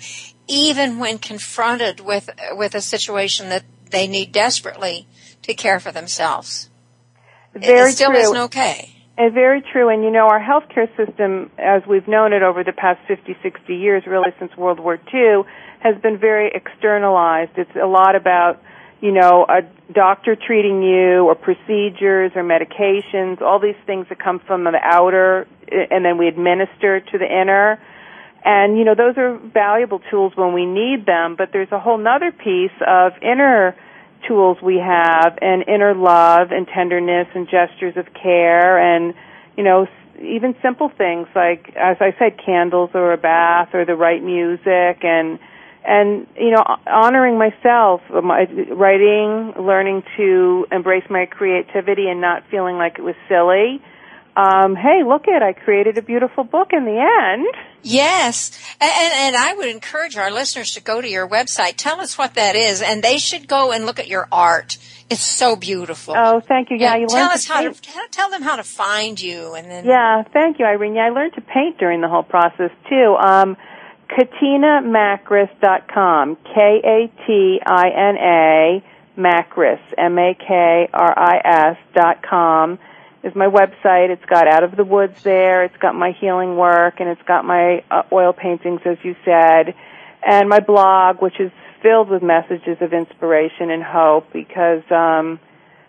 [0.48, 5.06] even when confronted with, with a situation that they need desperately
[5.42, 6.70] to care for themselves.
[7.54, 8.20] Very it still true.
[8.20, 8.95] isn't okay.
[9.18, 9.88] And very true.
[9.88, 13.74] And you know, our healthcare system, as we've known it over the past 50, 60
[13.74, 15.42] years, really since World War II,
[15.80, 17.52] has been very externalized.
[17.56, 18.60] It's a lot about,
[19.00, 19.62] you know, a
[19.92, 25.46] doctor treating you or procedures or medications, all these things that come from the outer
[25.72, 27.80] uh, and then we administer to the inner.
[28.44, 31.98] And, you know, those are valuable tools when we need them, but there's a whole
[31.98, 33.74] nother piece of inner
[34.26, 39.14] tools we have and inner love and tenderness and gestures of care and
[39.56, 39.86] you know
[40.20, 45.04] even simple things like as i said candles or a bath or the right music
[45.04, 45.38] and
[45.86, 52.42] and you know honoring myself um, my writing learning to embrace my creativity and not
[52.50, 53.80] feeling like it was silly
[54.36, 57.00] um, hey, look it, I created a beautiful book in the
[57.32, 57.46] end.
[57.82, 61.74] Yes, and, and I would encourage our listeners to go to your website.
[61.76, 64.76] Tell us what that is, and they should go and look at your art.
[65.08, 66.14] It's so beautiful.
[66.16, 66.76] Oh, thank you.
[66.78, 67.72] Yeah, you tell us to how to
[68.10, 69.86] tell them how to find you, and then.
[69.86, 70.96] Yeah, thank you, Irene.
[70.96, 73.16] Yeah, I learned to paint during the whole process too.
[73.16, 73.56] Um,
[74.10, 76.36] KatinaMakris.com.
[76.44, 78.82] K A T I N A
[79.16, 79.80] Makris.
[79.96, 81.40] M A K R I
[81.72, 82.78] S dot com
[83.26, 84.10] is my website.
[84.10, 85.64] It's got Out of the Woods there.
[85.64, 89.74] It's got my healing work, and it's got my uh, oil paintings, as you said,
[90.24, 91.50] and my blog, which is
[91.82, 95.40] filled with messages of inspiration and hope because um,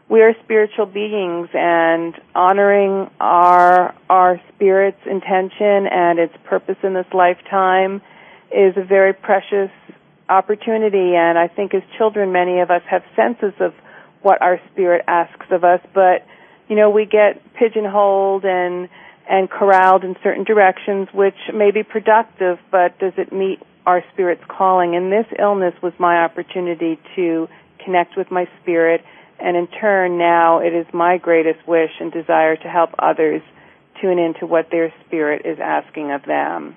[0.10, 7.08] we are spiritual beings, and honoring our our spirit's intention and its purpose in this
[7.14, 8.02] lifetime
[8.52, 9.72] is a very precious
[10.30, 11.16] opportunity.
[11.16, 13.74] And I think as children, many of us have senses of
[14.22, 16.26] what our spirit asks of us, but
[16.68, 18.90] you know, we get pigeonholed and
[19.30, 24.44] and corralled in certain directions, which may be productive, but does it meet our spirit's
[24.48, 24.96] calling?
[24.96, 27.50] And this illness was my opportunity to
[27.84, 29.04] connect with my spirit,
[29.40, 33.42] and in turn, now it is my greatest wish and desire to help others
[34.02, 36.76] tune into what their spirit is asking of them.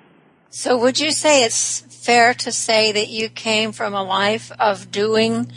[0.49, 4.91] So, would you say it's fair to say that you came from a life of
[4.91, 5.51] doing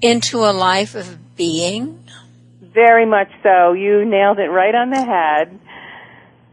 [0.00, 2.04] into a life of being?
[2.72, 3.72] Very much so.
[3.72, 5.58] You nailed it right on the head.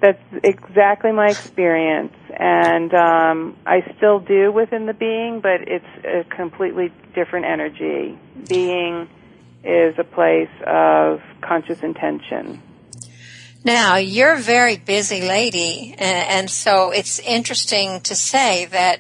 [0.02, 6.24] That's exactly my experience, and um, I still do within the being, but it's a
[6.36, 8.20] completely different energy.
[8.48, 9.08] Being
[9.64, 12.62] is a place of conscious intention.
[13.64, 19.00] Now, you're a very busy lady, and, so it's interesting to say that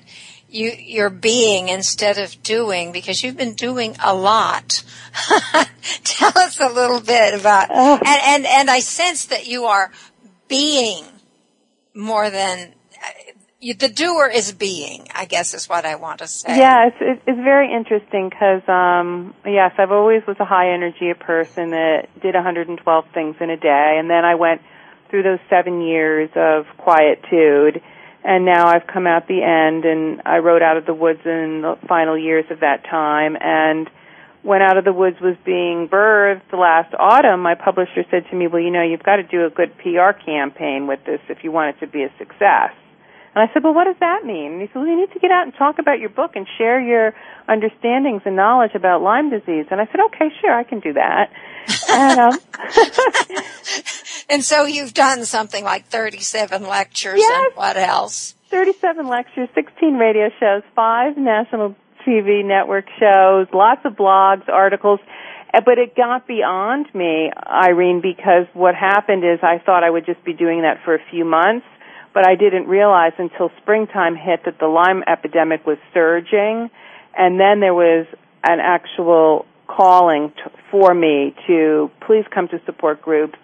[0.55, 4.83] you, you're being instead of doing because you've been doing a lot.
[6.03, 7.99] Tell us a little bit about, oh.
[8.05, 9.91] and, and, and I sense that you are
[10.47, 11.03] being
[11.93, 12.73] more than
[13.73, 16.57] the doer is being, I guess is what I want to say.
[16.57, 21.71] Yeah, it's it's very interesting because um yes, I've always was a high energy person
[21.71, 24.61] that did 112 things in a day, and then I went
[25.09, 27.81] through those seven years of quietude,
[28.25, 31.61] and now I've come out the end, and I wrote Out of the Woods in
[31.61, 33.89] the final years of that time, and
[34.41, 38.47] when Out of the Woods was being birthed last autumn, my publisher said to me,
[38.47, 41.51] "Well, you know, you've got to do a good PR campaign with this if you
[41.51, 42.71] want it to be a success."
[43.35, 44.53] And I said, well, what does that mean?
[44.53, 46.47] And he said, well, you need to get out and talk about your book and
[46.57, 47.13] share your
[47.49, 49.65] understandings and knowledge about Lyme disease.
[49.71, 51.31] And I said, okay, sure, I can do that.
[51.89, 52.39] and, um,
[54.29, 58.35] and so you've done something like 37 lectures yes, and what else?
[58.51, 61.75] 37 lectures, 16 radio shows, five national
[62.07, 65.01] TV network shows, lots of blogs, articles.
[65.53, 70.05] Uh, but it got beyond me, Irene, because what happened is I thought I would
[70.05, 71.65] just be doing that for a few months
[72.15, 76.71] but I didn't realize until springtime hit that the Lyme epidemic was surging,
[77.15, 78.07] and then there was
[78.41, 83.37] an actual calling to, for me to please come to support groups,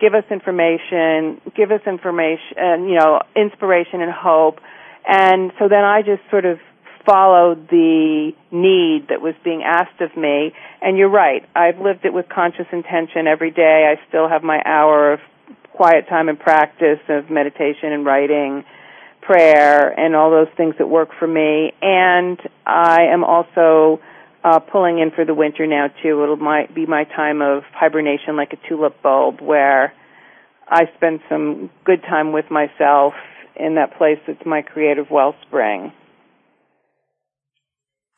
[0.00, 4.58] give us information, give us information, and you know, inspiration and hope.
[5.06, 6.58] And so then I just sort of
[7.06, 10.52] followed the need that was being asked of me.
[10.82, 13.94] And you're right, I've lived it with conscious intention every day.
[13.94, 15.20] I still have my hour of
[15.76, 18.64] quiet time and practice of meditation and writing,
[19.20, 21.72] prayer, and all those things that work for me.
[21.82, 24.00] And I am also
[24.42, 26.22] uh, pulling in for the winter now too.
[26.22, 29.92] It'll might be my time of hibernation, like a tulip bulb, where
[30.66, 33.12] I spend some good time with myself
[33.54, 35.92] in that place that's my creative wellspring.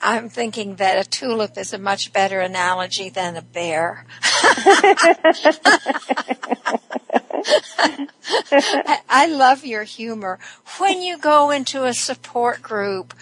[0.01, 4.07] I'm thinking that a tulip is a much better analogy than a bear.
[9.09, 10.39] I love your humor.
[10.79, 13.15] When you go into a support group,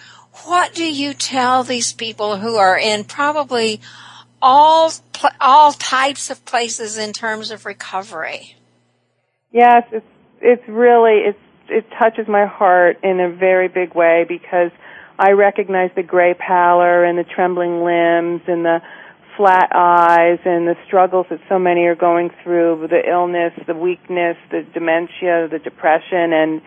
[0.45, 3.81] what do you tell these people who are in probably
[4.41, 4.91] all
[5.41, 8.55] all types of places in terms of recovery?
[9.51, 10.05] Yes, it's
[10.41, 11.39] it's really it's
[11.69, 14.71] it touches my heart in a very big way because
[15.19, 18.81] I recognize the gray pallor and the trembling limbs and the
[19.37, 24.35] flat eyes and the struggles that so many are going through, the illness, the weakness,
[24.51, 26.61] the dementia, the depression, and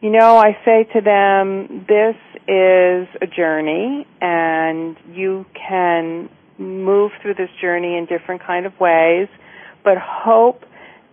[0.00, 2.14] you know, I say to them, this
[2.46, 9.26] is a journey and you can move through this journey in different kind of ways,
[9.82, 10.62] but hope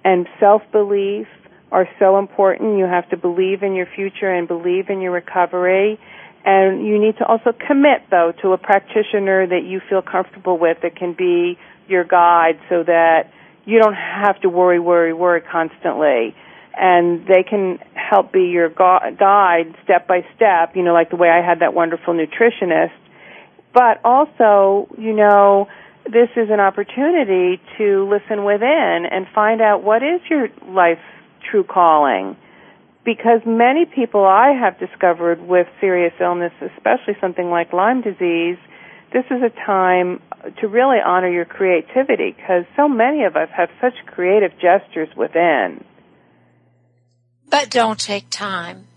[0.04, 1.26] and self-belief
[1.72, 2.78] are so important.
[2.78, 6.00] You have to believe in your future and believe in your recovery
[6.46, 10.78] and you need to also commit, though, to a practitioner that you feel comfortable with
[10.84, 13.32] that can be your guide so that
[13.66, 16.36] you don't have to worry, worry, worry constantly.
[16.78, 21.30] And they can help be your guide step by step, you know, like the way
[21.30, 22.93] I had that wonderful nutritionist.
[23.74, 25.68] But also, you know,
[26.04, 31.02] this is an opportunity to listen within and find out what is your life's
[31.50, 32.38] true calling
[33.06, 38.58] because many people I have discovered with serious illness, especially something like Lyme disease,
[39.14, 40.22] this is a time
[40.60, 45.84] to really honor your creativity because so many of us have such creative gestures within.
[47.49, 48.88] But don't take time.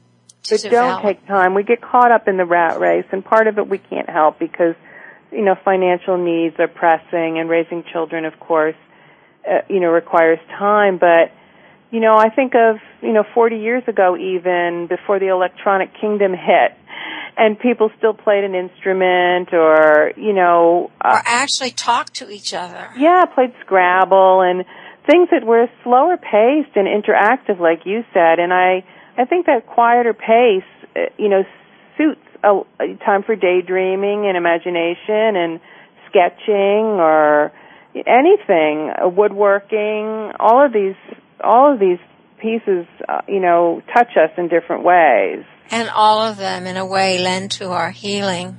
[0.50, 1.02] but develop.
[1.02, 1.54] don't take time.
[1.54, 4.38] We get caught up in the rat race, and part of it we can't help
[4.38, 4.74] because,
[5.30, 8.76] you know, financial needs are pressing, and raising children, of course,
[9.48, 10.96] uh, you know, requires time.
[10.96, 11.30] But
[11.90, 16.32] you know, I think of, you know, 40 years ago even, before the electronic kingdom
[16.32, 16.76] hit,
[17.36, 20.90] and people still played an instrument or, you know.
[21.00, 22.90] Uh, or actually talked to each other.
[22.96, 24.64] Yeah, played Scrabble and
[25.06, 28.38] things that were slower paced and interactive, like you said.
[28.38, 28.84] And I,
[29.16, 31.44] I think that quieter pace, uh, you know,
[31.96, 35.60] suits a, a time for daydreaming and imagination and
[36.08, 37.52] sketching or
[37.94, 40.96] anything, woodworking, all of these
[41.42, 41.98] all of these
[42.40, 45.44] pieces, uh, you know, touch us in different ways.
[45.70, 48.56] And all of them, in a way, lend to our healing.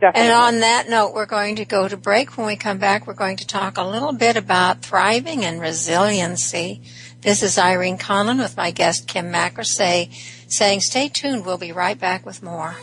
[0.00, 0.22] Definitely.
[0.22, 2.36] And on that note, we're going to go to break.
[2.36, 6.82] When we come back, we're going to talk a little bit about thriving and resiliency.
[7.20, 10.10] This is Irene Conlon with my guest Kim Macrosay
[10.48, 11.44] saying stay tuned.
[11.44, 12.76] We'll be right back with more.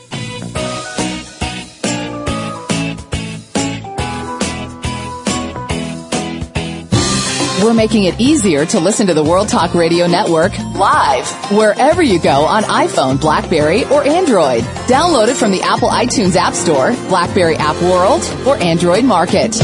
[7.64, 12.20] We're making it easier to listen to the World Talk Radio Network live wherever you
[12.20, 14.62] go on iPhone, Blackberry, or Android.
[14.86, 19.56] Download it from the Apple iTunes App Store, Blackberry App World, or Android Market.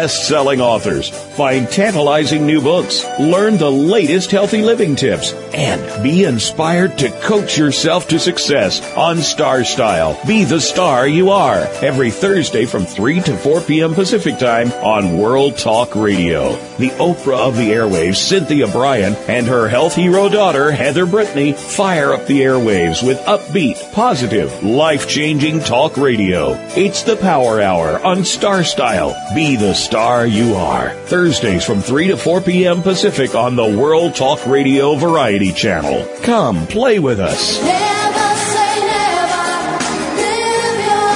[0.00, 6.24] Meet best-selling authors, find tantalizing new books, learn the latest healthy living tips, and be
[6.24, 10.18] inspired to coach yourself to success on Star Style.
[10.26, 13.92] Be the star you are every Thursday from 3 to 4 p.m.
[13.92, 16.56] Pacific Time on World Talk Radio.
[16.78, 22.14] The Oprah of the airwaves, Cynthia Brian, and her health hero daughter, Heather Brittany, fire
[22.14, 26.52] up the airwaves with upbeat, positive, life-changing talk radio.
[26.74, 29.14] It's the Power Hour on Star Style.
[29.34, 30.90] Be the star you are.
[31.06, 32.82] Thursdays from 3 to 4 p.m.
[32.82, 36.06] Pacific on the World Talk Radio Variety Channel.
[36.22, 37.60] Come play with us.
[37.62, 39.78] Never say never.
[40.16, 41.12] Live your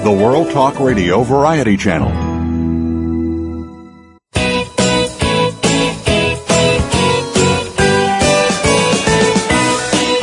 [0.00, 0.04] dream.
[0.04, 2.33] The World Talk Radio Variety Channel.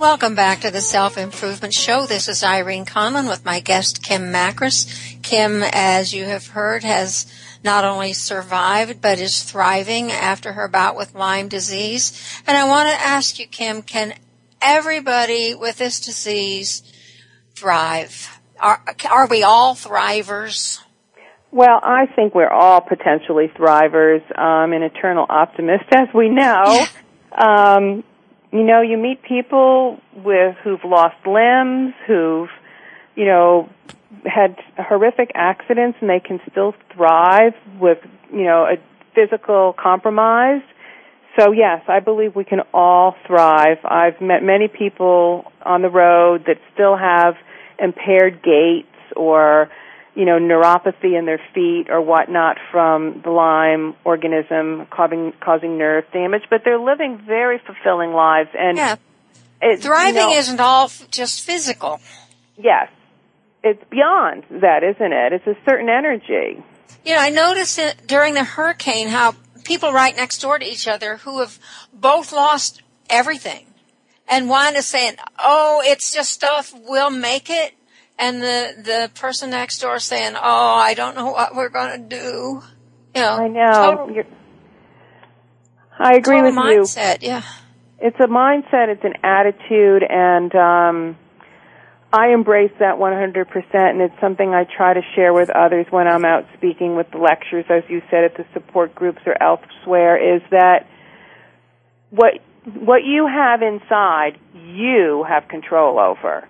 [0.00, 2.06] Welcome back to the Self Improvement Show.
[2.06, 5.20] This is Irene Conlon with my guest Kim Makris.
[5.22, 7.30] Kim, as you have heard, has
[7.62, 12.18] not only survived but is thriving after her bout with Lyme disease.
[12.46, 14.14] And I want to ask you, Kim, can
[14.62, 16.82] everybody with this disease
[17.54, 18.40] thrive?
[18.58, 20.80] Are, are we all thrivers?
[21.50, 24.22] Well, I think we're all potentially thrivers.
[24.34, 26.86] I'm an eternal optimist, as we know.
[27.38, 28.02] um,
[28.52, 32.48] you know, you meet people with who've lost limbs, who've,
[33.14, 33.68] you know,
[34.24, 37.98] had horrific accidents and they can still thrive with,
[38.32, 38.76] you know, a
[39.14, 40.62] physical compromise.
[41.38, 43.78] So yes, I believe we can all thrive.
[43.84, 47.36] I've met many people on the road that still have
[47.78, 48.86] impaired gaits
[49.16, 49.70] or
[50.14, 56.04] you know, neuropathy in their feet or whatnot from the Lyme organism causing causing nerve
[56.12, 58.50] damage, but they're living very fulfilling lives.
[58.58, 58.96] And yeah.
[59.62, 62.00] it, thriving you know, isn't all f- just physical.
[62.56, 62.90] Yes,
[63.62, 65.32] it's beyond that, isn't it?
[65.32, 66.62] It's a certain energy.
[67.04, 69.34] You know, I noticed it during the hurricane how
[69.64, 71.58] people right next door to each other who have
[71.92, 73.66] both lost everything,
[74.28, 76.74] and one is saying, "Oh, it's just stuff.
[76.74, 77.74] We'll make it."
[78.20, 82.16] And the the person next door saying, "Oh, I don't know what we're going to
[82.16, 82.62] do."
[83.14, 84.06] You know, I know.
[84.06, 84.24] Total,
[85.98, 87.28] I agree with mindset, you.
[87.28, 87.42] Yeah.
[87.98, 88.88] It's a mindset.
[88.88, 91.18] It's an attitude, and um,
[92.12, 93.74] I embrace that 100%.
[93.74, 97.18] And it's something I try to share with others when I'm out speaking with the
[97.18, 100.36] lectures, as you said, at the support groups or elsewhere.
[100.36, 100.86] Is that
[102.10, 102.34] what
[102.78, 106.46] what you have inside, you have control over.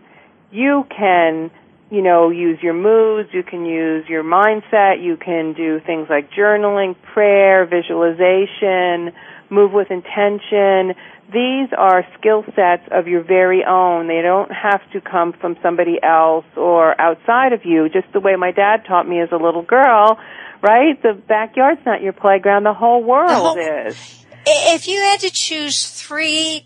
[0.51, 1.51] You can
[1.91, 6.31] you know, use your moods, you can use your mindset, you can do things like
[6.31, 9.13] journaling, prayer, visualization,
[9.51, 10.95] move with intention.
[11.33, 14.07] These are skill sets of your very own.
[14.09, 18.37] They don't have to come from somebody else or outside of you, just the way
[18.37, 20.19] my dad taught me as a little girl,
[20.63, 21.01] right?
[21.03, 24.25] The backyard's not your playground, the whole world The whole- is.
[24.47, 26.65] If you had to choose three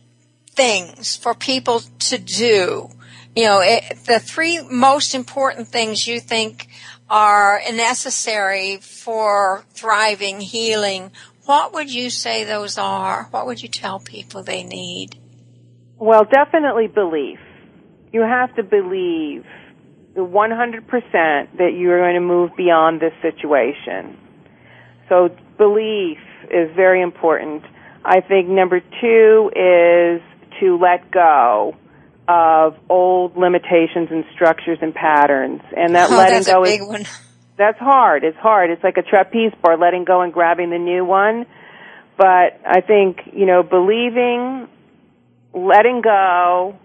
[0.54, 2.88] things for people to do,
[3.36, 6.68] you know, it, the three most important things you think
[7.10, 11.10] are necessary for thriving, healing,
[11.44, 13.24] what would you say those are?
[13.30, 15.18] What would you tell people they need?
[15.98, 17.38] Well, definitely belief.
[18.12, 19.44] You have to believe
[20.16, 20.82] 100%
[21.58, 24.16] that you're going to move beyond this situation.
[25.08, 25.28] So
[25.58, 26.18] belief
[26.50, 27.62] is very important.
[28.04, 30.22] I think number two is
[30.60, 31.76] to let go
[32.26, 35.60] of old limitations and structures and patterns.
[35.76, 37.04] And that oh, letting that's go a big is one.
[37.56, 38.24] that's hard.
[38.24, 38.70] It's hard.
[38.70, 41.46] It's like a trapeze bar, letting go and grabbing the new one.
[42.16, 44.68] But I think, you know, believing
[45.52, 46.76] letting go,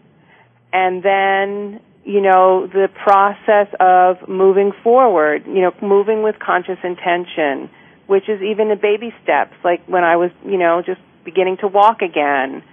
[0.72, 5.46] and then you know the process of moving forward.
[5.46, 7.70] You know, moving with conscious intention,
[8.08, 9.54] which is even the baby steps.
[9.64, 12.64] Like when I was, you know, just beginning to walk again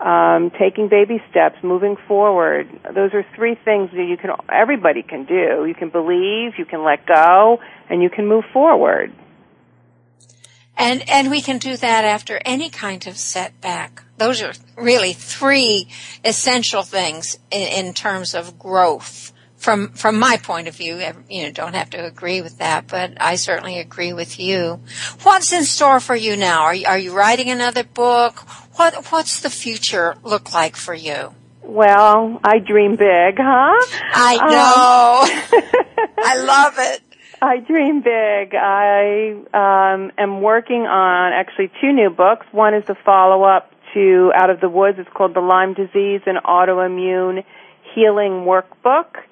[0.00, 2.68] um, taking baby steps, moving forward.
[2.94, 5.64] Those are three things that you can everybody can do.
[5.66, 9.12] You can believe, you can let go, and you can move forward.
[10.76, 14.02] And and we can do that after any kind of setback.
[14.18, 15.88] Those are really three
[16.24, 19.32] essential things in, in terms of growth.
[19.64, 21.00] From from my point of view,
[21.30, 24.80] you know, don't have to agree with that, but I certainly agree with you.
[25.22, 26.64] What's in store for you now?
[26.64, 28.40] Are you, are you writing another book?
[28.76, 31.32] What what's the future look like for you?
[31.62, 33.86] Well, I dream big, huh?
[34.12, 35.22] I know.
[35.56, 37.00] Um, I love it.
[37.40, 38.54] I dream big.
[38.54, 42.44] I um, am working on actually two new books.
[42.52, 44.98] One is the follow up to Out of the Woods.
[44.98, 47.44] It's called The Lyme Disease and Autoimmune
[47.94, 49.23] Healing Workbook.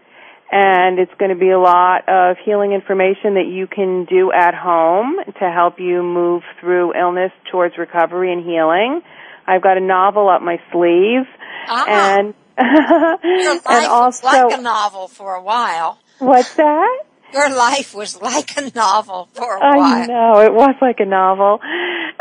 [0.55, 4.55] And it's going to be a lot of healing information that you can do at
[4.55, 9.01] home to help you move through illness towards recovery and healing.
[9.47, 11.25] I've got a novel up my sleeve,
[11.69, 15.99] ah, and and also like a novel for a while.
[16.19, 17.05] What's that?
[17.33, 20.03] Your life was like a novel for a I while.
[20.03, 21.61] I know it was like a novel,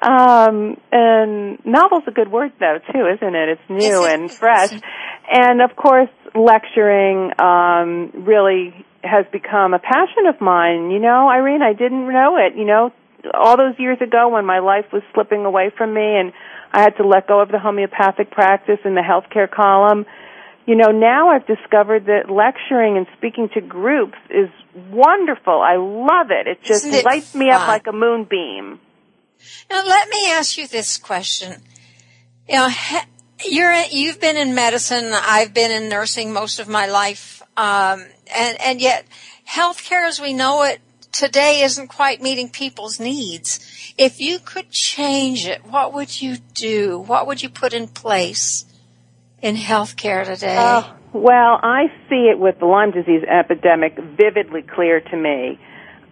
[0.02, 3.50] um, and novel's a good word though too, isn't it?
[3.50, 4.72] It's new and fresh,
[5.32, 10.92] and of course, lecturing um, really has become a passion of mine.
[10.92, 12.58] You know, Irene, I didn't know it.
[12.58, 12.94] You know,
[13.34, 16.34] all those years ago when my life was slipping away from me and
[16.74, 20.06] I had to let go of the homeopathic practice and the healthcare column.
[20.66, 24.50] You know, now I've discovered that lecturing and speaking to groups is
[24.90, 25.60] wonderful.
[25.60, 26.48] I love it.
[26.48, 28.80] It just it lights me up like a moonbeam.
[29.70, 31.64] Now, let me ask you this question.
[32.48, 32.70] You know,
[33.50, 35.12] you're you've been in medicine.
[35.14, 39.06] I've been in nursing most of my life, um, and and yet,
[39.48, 40.80] healthcare as we know it
[41.12, 43.94] today isn't quite meeting people's needs.
[43.98, 47.00] If you could change it, what would you do?
[47.00, 48.66] What would you put in place
[49.42, 50.56] in healthcare today?
[50.58, 55.60] Oh, well, I see it with the Lyme disease epidemic vividly clear to me.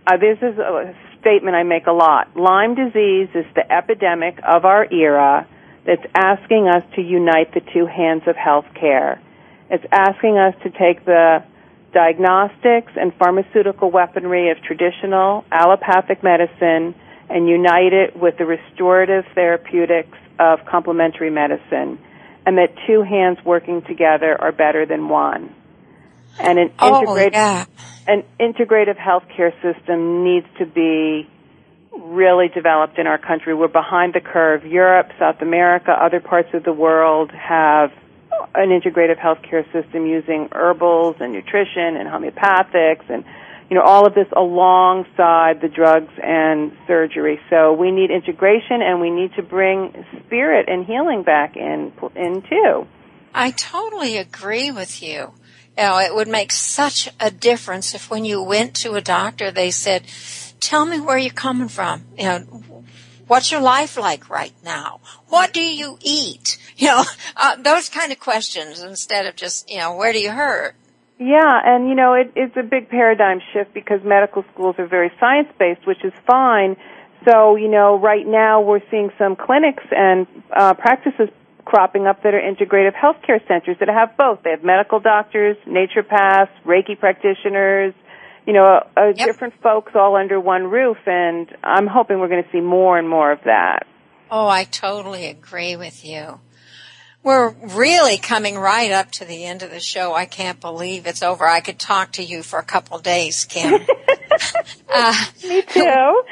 [0.06, 2.36] Uh, this is a statement I make a lot.
[2.36, 5.48] Lyme disease is the epidemic of our era
[5.86, 9.20] that's asking us to unite the two hands of healthcare.
[9.70, 11.44] It's asking us to take the
[11.94, 16.96] diagnostics and pharmaceutical weaponry of traditional allopathic medicine
[17.30, 22.00] and unite it with the restorative therapeutics of complementary medicine
[22.46, 25.54] and that two hands working together are better than one.
[26.40, 27.66] And an Oh, integrated yeah.
[28.08, 31.30] an integrative healthcare system needs to be
[32.00, 33.54] really developed in our country.
[33.54, 34.66] We're behind the curve.
[34.66, 37.92] Europe, South America, other parts of the world have
[38.56, 43.24] an integrative healthcare system using herbals and nutrition and homeopathics and
[43.70, 47.40] you know all of this alongside the drugs and surgery.
[47.50, 52.42] So we need integration and we need to bring spirit and healing back in in
[52.42, 52.88] too.
[53.34, 55.34] I totally agree with you.
[55.78, 59.52] You know, it would make such a difference if when you went to a doctor,
[59.52, 60.04] they said,
[60.60, 62.06] tell me where you're coming from.
[62.18, 62.64] You know,
[63.28, 65.00] what's your life like right now?
[65.28, 66.58] What do you eat?
[66.80, 67.04] You know,
[67.36, 70.78] uh, those kind of questions instead of just, you know, where do you hurt?
[71.20, 75.12] Yeah, and you know, it, it's a big paradigm shift because medical schools are very
[75.20, 76.78] science based, which is fine.
[77.28, 81.28] So, you know, right now we're seeing some clinics and uh, practices
[81.66, 84.42] cropping up that are integrative healthcare centers that have both.
[84.44, 87.94] They have medical doctors, naturopaths, Reiki practitioners,
[88.50, 92.44] you know, uh, uh, different folks all under one roof, and I'm hoping we're going
[92.44, 93.86] to see more and more of that.
[94.32, 96.40] Oh, I totally agree with you.
[97.22, 100.16] We're really coming right up to the end of the show.
[100.16, 101.46] I can't believe it's over.
[101.46, 103.86] I could talk to you for a couple days, Kim.
[104.90, 106.24] uh, Me too.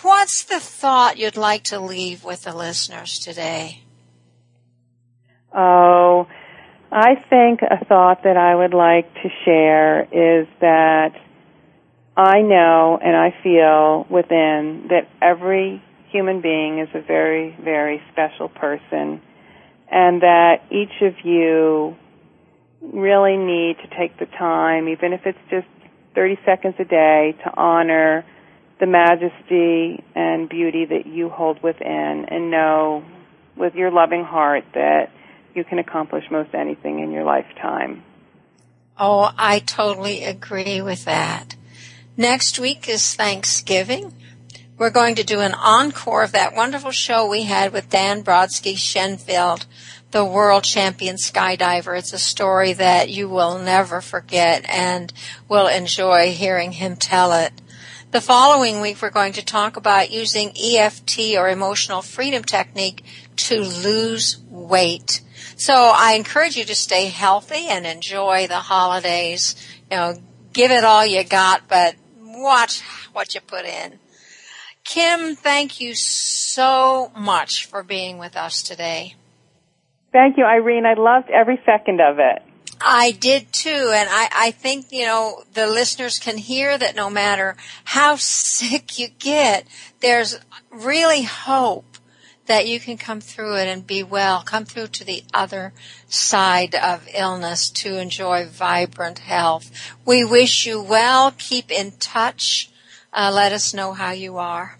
[0.00, 3.82] What's the thought you'd like to leave with the listeners today?
[5.54, 6.28] Oh,
[6.90, 11.12] I think a thought that I would like to share is that
[12.16, 18.48] I know and I feel within that every human being is a very, very special
[18.48, 19.22] person
[19.90, 21.96] and that each of you
[22.82, 25.66] really need to take the time, even if it's just
[26.14, 28.24] 30 seconds a day, to honor
[28.80, 33.04] the majesty and beauty that you hold within and know
[33.56, 35.10] with your loving heart that
[35.54, 38.02] you can accomplish most anything in your lifetime.
[38.98, 41.54] Oh, I totally agree with that.
[42.16, 44.12] Next week is Thanksgiving.
[44.76, 49.64] We're going to do an encore of that wonderful show we had with Dan Brodsky-Chenfeld.
[50.10, 51.98] the world champion skydiver.
[51.98, 55.10] It's a story that you will never forget and
[55.48, 57.62] will enjoy hearing him tell it.
[58.10, 63.02] The following week, we're going to talk about using EFT or emotional freedom technique
[63.36, 65.22] to lose weight.
[65.56, 69.56] So I encourage you to stay healthy and enjoy the holidays.
[69.90, 70.14] You know,
[70.52, 71.94] give it all you got, but
[72.42, 72.82] watch
[73.12, 73.98] what you put in.
[74.84, 79.14] Kim, thank you so much for being with us today.
[80.12, 80.84] Thank you, Irene.
[80.84, 82.42] I loved every second of it.
[82.84, 87.08] I did too, and I, I think, you know, the listeners can hear that no
[87.08, 89.66] matter how sick you get,
[90.00, 90.38] there's
[90.70, 91.91] really hope
[92.46, 95.72] that you can come through it and be well, come through to the other
[96.08, 99.70] side of illness to enjoy vibrant health.
[100.04, 101.32] We wish you well.
[101.38, 102.70] Keep in touch.
[103.12, 104.78] Uh, let us know how you are.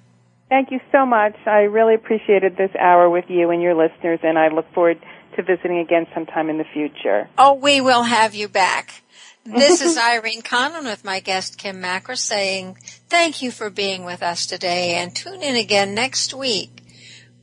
[0.49, 1.35] Thank you so much.
[1.47, 5.01] I really appreciated this hour with you and your listeners, and I look forward
[5.37, 7.29] to visiting again sometime in the future.
[7.39, 9.03] Oh, we will have you back.
[9.45, 12.77] This is Irene Conlon with my guest Kim Makris saying
[13.09, 16.82] thank you for being with us today and tune in again next week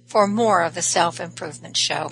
[0.10, 2.10] for more of the Self Improvement Show.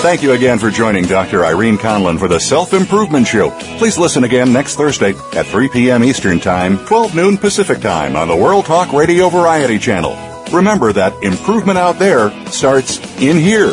[0.00, 1.44] Thank you again for joining Dr.
[1.44, 3.50] Irene Conlon for the Self Improvement Show.
[3.78, 6.02] Please listen again next Thursday at 3 p.m.
[6.02, 10.16] Eastern Time, 12 noon Pacific Time on the World Talk Radio Variety Channel.
[10.52, 13.72] Remember that improvement out there starts in here.